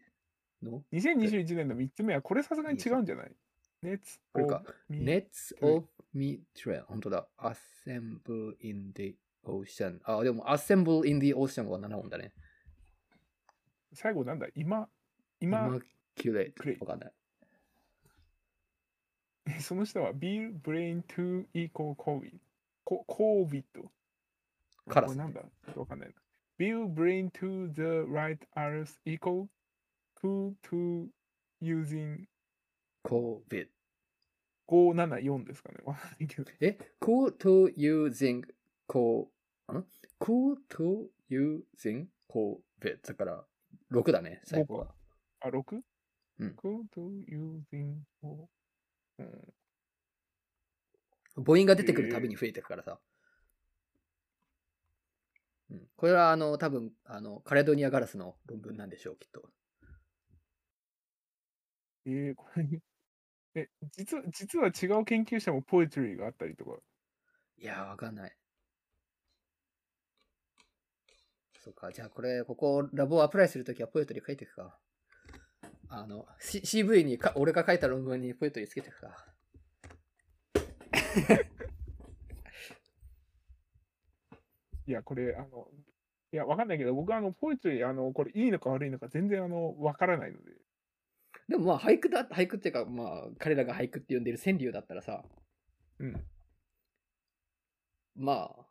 [0.64, 3.36] の？2021年の3つ目は、これさすがに違うんじゃない
[3.84, 4.64] ?Nets これか。
[4.90, 7.28] Nets of Me Trail 本当だ。
[7.38, 12.34] Assemble in the Ocean あでも Assemble in the Ocean は7音だね。
[13.94, 14.48] 最後なんだ？
[14.56, 14.90] 今、
[15.40, 17.14] 今、Immaculate Great わかんない
[19.60, 21.22] その人は、ビール・ブレイン・ト・
[21.54, 22.32] イコー・コービッ
[22.86, 23.04] ト。
[23.06, 23.92] コービット。
[24.90, 25.18] カラス。
[25.86, 26.16] かんない。
[26.58, 27.40] ビール・ブレイン・ト・
[27.74, 29.48] ザ・ライト・アルス・イコー・
[30.16, 31.08] クー・トゥ・
[31.62, 32.28] ユーズン・
[33.04, 33.72] コービット。
[34.68, 35.78] 574ですかね。
[36.60, 38.42] え、コー・トゥ・ユージン・
[38.86, 39.84] コー、
[40.20, 43.14] コー・トゥ・ユージン・コービット。
[43.14, 43.46] だから、
[43.92, 44.94] 6だね、最後は。
[45.40, 45.82] あ、6?
[46.40, 46.56] うん。
[46.56, 48.57] クー・トゥ・ユージン・コー。
[49.20, 49.54] うん。
[51.46, 53.00] 母音が出てくるたびに増えていくからさ、
[55.70, 59.50] うん、これはあの多分あのカレドニアガラスの論文なんでしょうきっと。
[62.06, 62.82] えー、これ、
[63.56, 66.78] え、実は、実は違う研究者もポエトリーがあったりとか？
[67.58, 68.36] いやーわかんない。
[71.60, 74.80] そうかじゃあこれここラボをアプライするときはポエトリー書いていくか
[75.90, 79.26] あの、C、CV にか俺が書いた論文にポエトリーつけていくか
[84.86, 85.70] いや、これ、あの、
[86.32, 90.58] いや、わかんないけど、僕はあの、ポエトリー、あの、これいいのか悪いのか全然、あの、わからないので。
[91.48, 95.24] でもまあ俳句だ俳句っていうかまあ彼らが俳句って呼んでる川柳だったらさ
[96.00, 96.24] うん。
[98.16, 98.66] まあ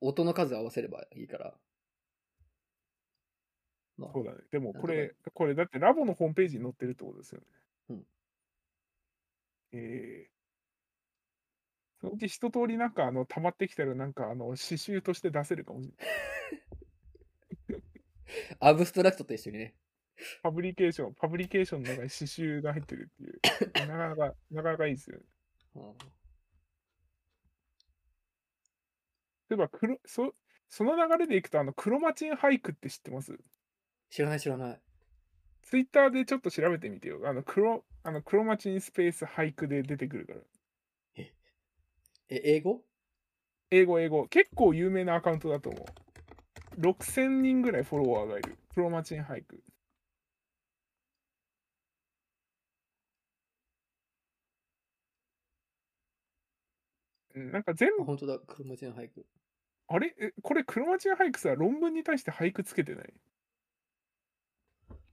[0.00, 1.54] 音の数合わせればいいから
[3.96, 4.38] まあそうだね。
[4.50, 7.46] でも、これ、これ、だってラボのホームページに載ってるってことですよね。
[7.90, 8.06] うん。
[9.72, 10.34] えー、
[12.00, 15.92] そのうち一通りなんか、あの、溜まってきたら、なんか、あの、刺繍として出せるかもし
[17.68, 17.84] れない。
[18.60, 19.74] アブストラクトと一緒にね
[20.42, 23.40] パブリケーション、パブリケーションの中に刺繍が入ってるっていう。
[23.86, 25.24] なかなか、なかなかいいですよね。
[25.76, 25.98] うん
[29.50, 30.34] 例えば黒そ、
[30.68, 33.38] その流れでいくと、あの、黒マチン俳句って知ってます？
[34.10, 34.80] 知らない知らない
[35.62, 37.20] ツイッターでちょっと調べてみてよ。
[37.24, 40.40] あの、黒、あの、黒マチンスペース俳句で出てくるから。
[42.28, 42.82] え英語？
[43.70, 44.26] 英語、英語。
[44.28, 45.86] 結構有名なアカウントだと思
[46.76, 46.80] う。
[46.80, 48.56] 6000人ぐらいフォロワーがいる。
[48.74, 49.62] 黒マチン俳句。
[57.34, 59.26] うんなんか全部、あ本当だ黒文字の俳句
[59.88, 60.14] あれ？
[60.20, 63.14] えこれ黒マチン俳句さ、論文に対して俳句つけてない？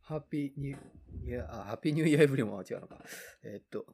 [0.03, 2.97] ハッピーニューイヤー、あ、ハッピーニューイヤーエブリもは違うのか。
[3.43, 3.85] えーっと、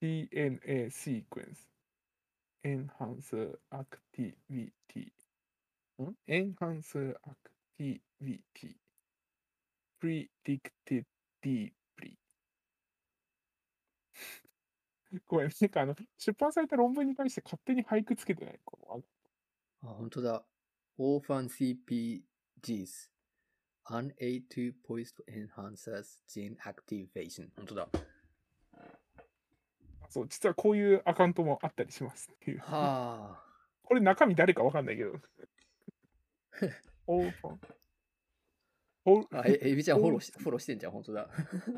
[0.00, 1.66] DNA sequence
[2.64, 5.12] enhancer activity
[5.98, 8.76] ん？Enhancer activity
[10.00, 11.04] predicted
[11.42, 11.72] deeply
[15.26, 18.60] ごめん、なんかあの、出版された論文に関して勝手に俳句つけてない？
[18.64, 18.78] こ
[19.82, 19.90] の。
[19.90, 20.44] あ、本当だ。
[21.00, 23.08] Orphan CPGs
[23.88, 27.88] unable poist enhancers gene activation 本当だ。
[30.10, 32.58] そう、実はこういうアカウントもあったりしますっていう。
[32.58, 33.44] はあ。
[33.82, 35.12] これ中身誰かわかんないけど。
[37.06, 37.60] オープン。
[39.06, 41.30] お あ、え、エビちゃんフォローし、フォローしてんじゃん、本当だ。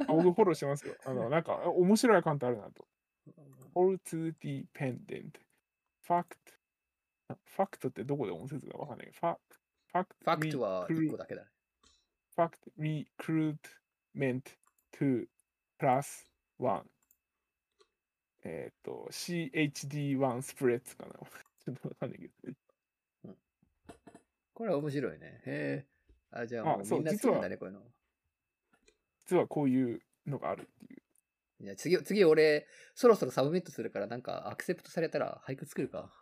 [0.08, 0.96] あ僕フォローしてますよ。
[1.04, 2.88] あの、なんか、あ面白いアカウントあるなと。
[3.74, 5.38] all to dependent.
[6.02, 6.61] fact.
[7.32, 9.18] あファクトってどこで音節がわかんないけど。
[9.18, 9.36] ファ
[9.92, 11.48] ファクファクトは1個だけだね。
[12.36, 14.42] fact recruitment
[14.92, 15.26] to
[15.78, 16.26] plus
[16.58, 16.82] one.
[18.44, 21.12] えっと、CHD1 spreads かな。
[21.64, 22.54] ちょっとわかんないけど。
[24.54, 25.42] これは面白いね。
[25.46, 25.86] へえ。
[26.30, 27.82] あ、じゃあそううみんな好きなんだね、こういうの。
[29.24, 31.02] 実はこういうのがあるっていう。
[31.64, 36.12] いや次、次俺、そろそろサブミットするから、なんかアクセプトされたら俳句作るか。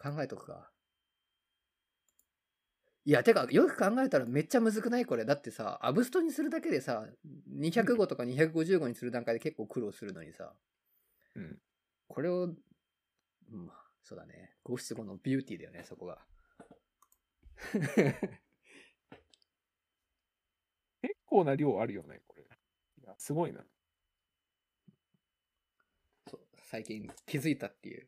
[0.00, 0.70] 考えとくか。
[3.04, 5.24] いや、てか、よく考えたらめっちゃむずくないこれ。
[5.24, 7.06] だってさ、アブストにするだけでさ、
[7.48, 10.52] 200語とか250語にする段階で結構苦労するのにさ、
[11.34, 11.58] うん。
[12.08, 12.54] これを、うん、
[14.02, 14.52] そうだね。
[14.62, 16.18] 五七五のビューティーだよね、そこが。
[21.00, 22.42] 結構な量あるよね、これ。
[22.42, 22.46] い
[23.06, 23.64] や、すごいな。
[26.70, 28.06] 最近気づいたっていう。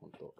[0.00, 0.34] 本当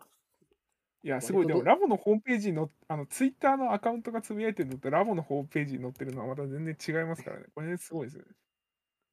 [1.04, 1.46] いや、すごい。
[1.46, 7.46] でも、ラボのホームページの、あの、ツイッターのアカウントがつぶやいてるのと、ラボのホームページに載ってるのはまた全然違いますからね。
[7.54, 8.24] これ、ね、すごいですね。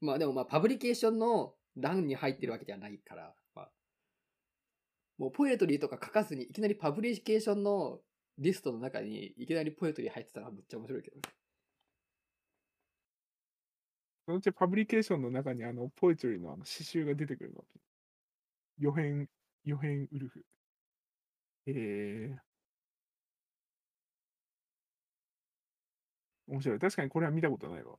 [0.01, 3.69] まあでもまあパブリケーションの欄に入ってるわけじゃないから、まあ、
[5.17, 7.99] もうポエトリーとか書かずに、いきなりパブリケーションの
[8.37, 11.21] リストの中に、いきなりポエトリー入ってたらめっちゃ面白いけどね。
[14.25, 17.65] そのうちパブリケーションの中にあの、ポエトリーのあの詩集が出てくるの。
[18.80, 19.30] 予編、
[19.65, 20.45] 予編ウルフ。
[21.67, 22.38] えー。
[26.47, 26.80] 面白い。
[26.80, 27.95] 確かにこれは見たことないわ。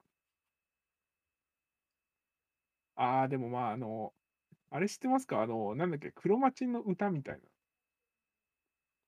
[2.96, 4.12] ああ、でもまあ、あの、
[4.70, 5.42] あれ知ってますか？
[5.42, 7.40] あの、なんだっけ、黒町の歌みたいな。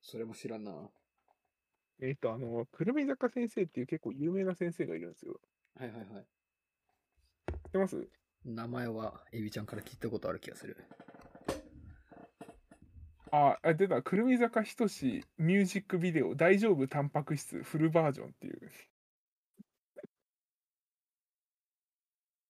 [0.01, 0.73] それも知らんな。
[2.01, 5.41] えっ、と、あの、くるみ坂先生っていう結構有名な先生がいるんですよ。
[5.77, 6.27] はいはいはい。
[7.65, 8.09] 知ってます？
[8.45, 10.77] 名前はエビちゃんから聞いたことある気がする。
[13.33, 14.01] ああ、出た。
[14.01, 18.71] くるみ坂ひとしミュージックビデオ大丈夫タンパク質フルバージョンっていう。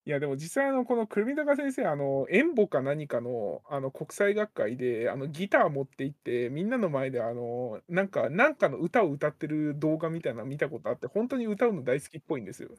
[0.04, 12.70] いや、でも実際あの、このくるみ坂先生、あの、演舞か何かの、あの、国際学会で、あの、ギター持って行って、みんなの前で、あの、なんか、なんかの歌を歌ってる動画みたいなの見たことあって、本当に歌うの大好きっぽいんですよ。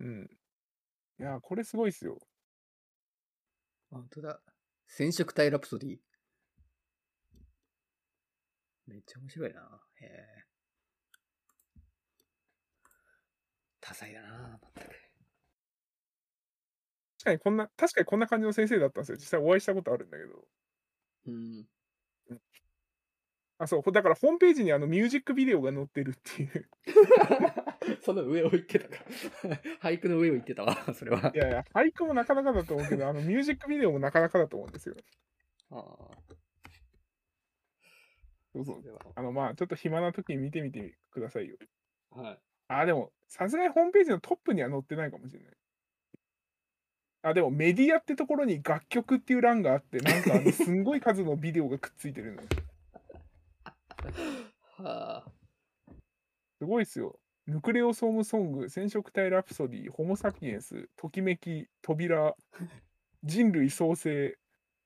[0.00, 0.30] うん。
[1.20, 2.18] いや、これすごいっすよ。
[3.90, 4.40] 本当だ。
[4.86, 5.98] 染色体ラプソディ。
[8.86, 9.60] めっちゃ面白いな。
[10.00, 10.44] へえ。
[13.80, 14.90] 多彩だな、全く。
[17.18, 19.16] 確かにこんな、確かにこんな感じの先生だったんですよ。
[19.16, 20.48] 実際お会いしたことあるんだけど。
[21.26, 21.66] うん。
[23.58, 26.68] あ、そう、だからホームページにあのミュージックビデオが載ってるっていう。
[28.02, 29.04] その上を言ってたか。
[29.80, 31.30] 俳句の上を言ってたわ、 それは。
[31.34, 34.96] いやいや、俳句もなかなかだと思うけど、あのミュージックビデオもなかなかだと思うんですよ。
[35.70, 36.34] ああ。
[38.52, 38.82] そうそう。
[38.82, 41.56] それはあの、まあ、ちょっと暇な時に見てみてくださいよ。
[42.10, 42.38] はい。
[42.68, 45.52] あ、でも、さすがにホームページのトップには載ってないかもしれない。
[47.22, 52.42] あ、でもメディアってところに楽曲っていう欄があって、なんかあのすんごい数のビデオがくっついてるの。
[54.78, 55.32] はあ。
[56.58, 57.18] すごいっすよ。
[57.46, 62.34] ヌクレオソームソング、染色体ラプソディ、ホモ・サピエンス、ときめき、扉、
[63.22, 64.38] 人類創生、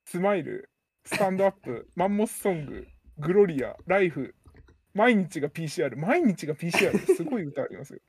[0.04, 0.70] スマイル、
[1.04, 2.88] スタンドアップ、 マンモスソング、
[3.18, 4.34] グロリア、ライフ、
[4.92, 8.00] 毎日が PCR、毎日が PCR、すごい歌ありますよ。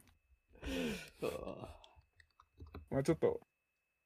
[1.21, 1.79] あ
[2.89, 3.39] まあちょっと、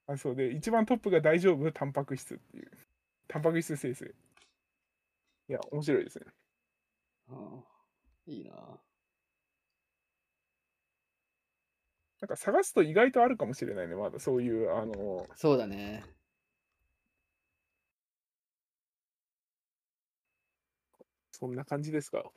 [0.07, 2.71] あ、そうで、一番トップが大丈夫、タンパク質っていう。
[3.29, 4.13] タンパク質生成。
[5.47, 6.25] いや、面白いですね。
[7.27, 7.63] あ
[8.27, 8.81] いいな。
[12.21, 16.03] なんか探すと意外とあるかもしれないね、まだそういう、あの、そうだね。
[21.31, 22.31] そんな感じですか。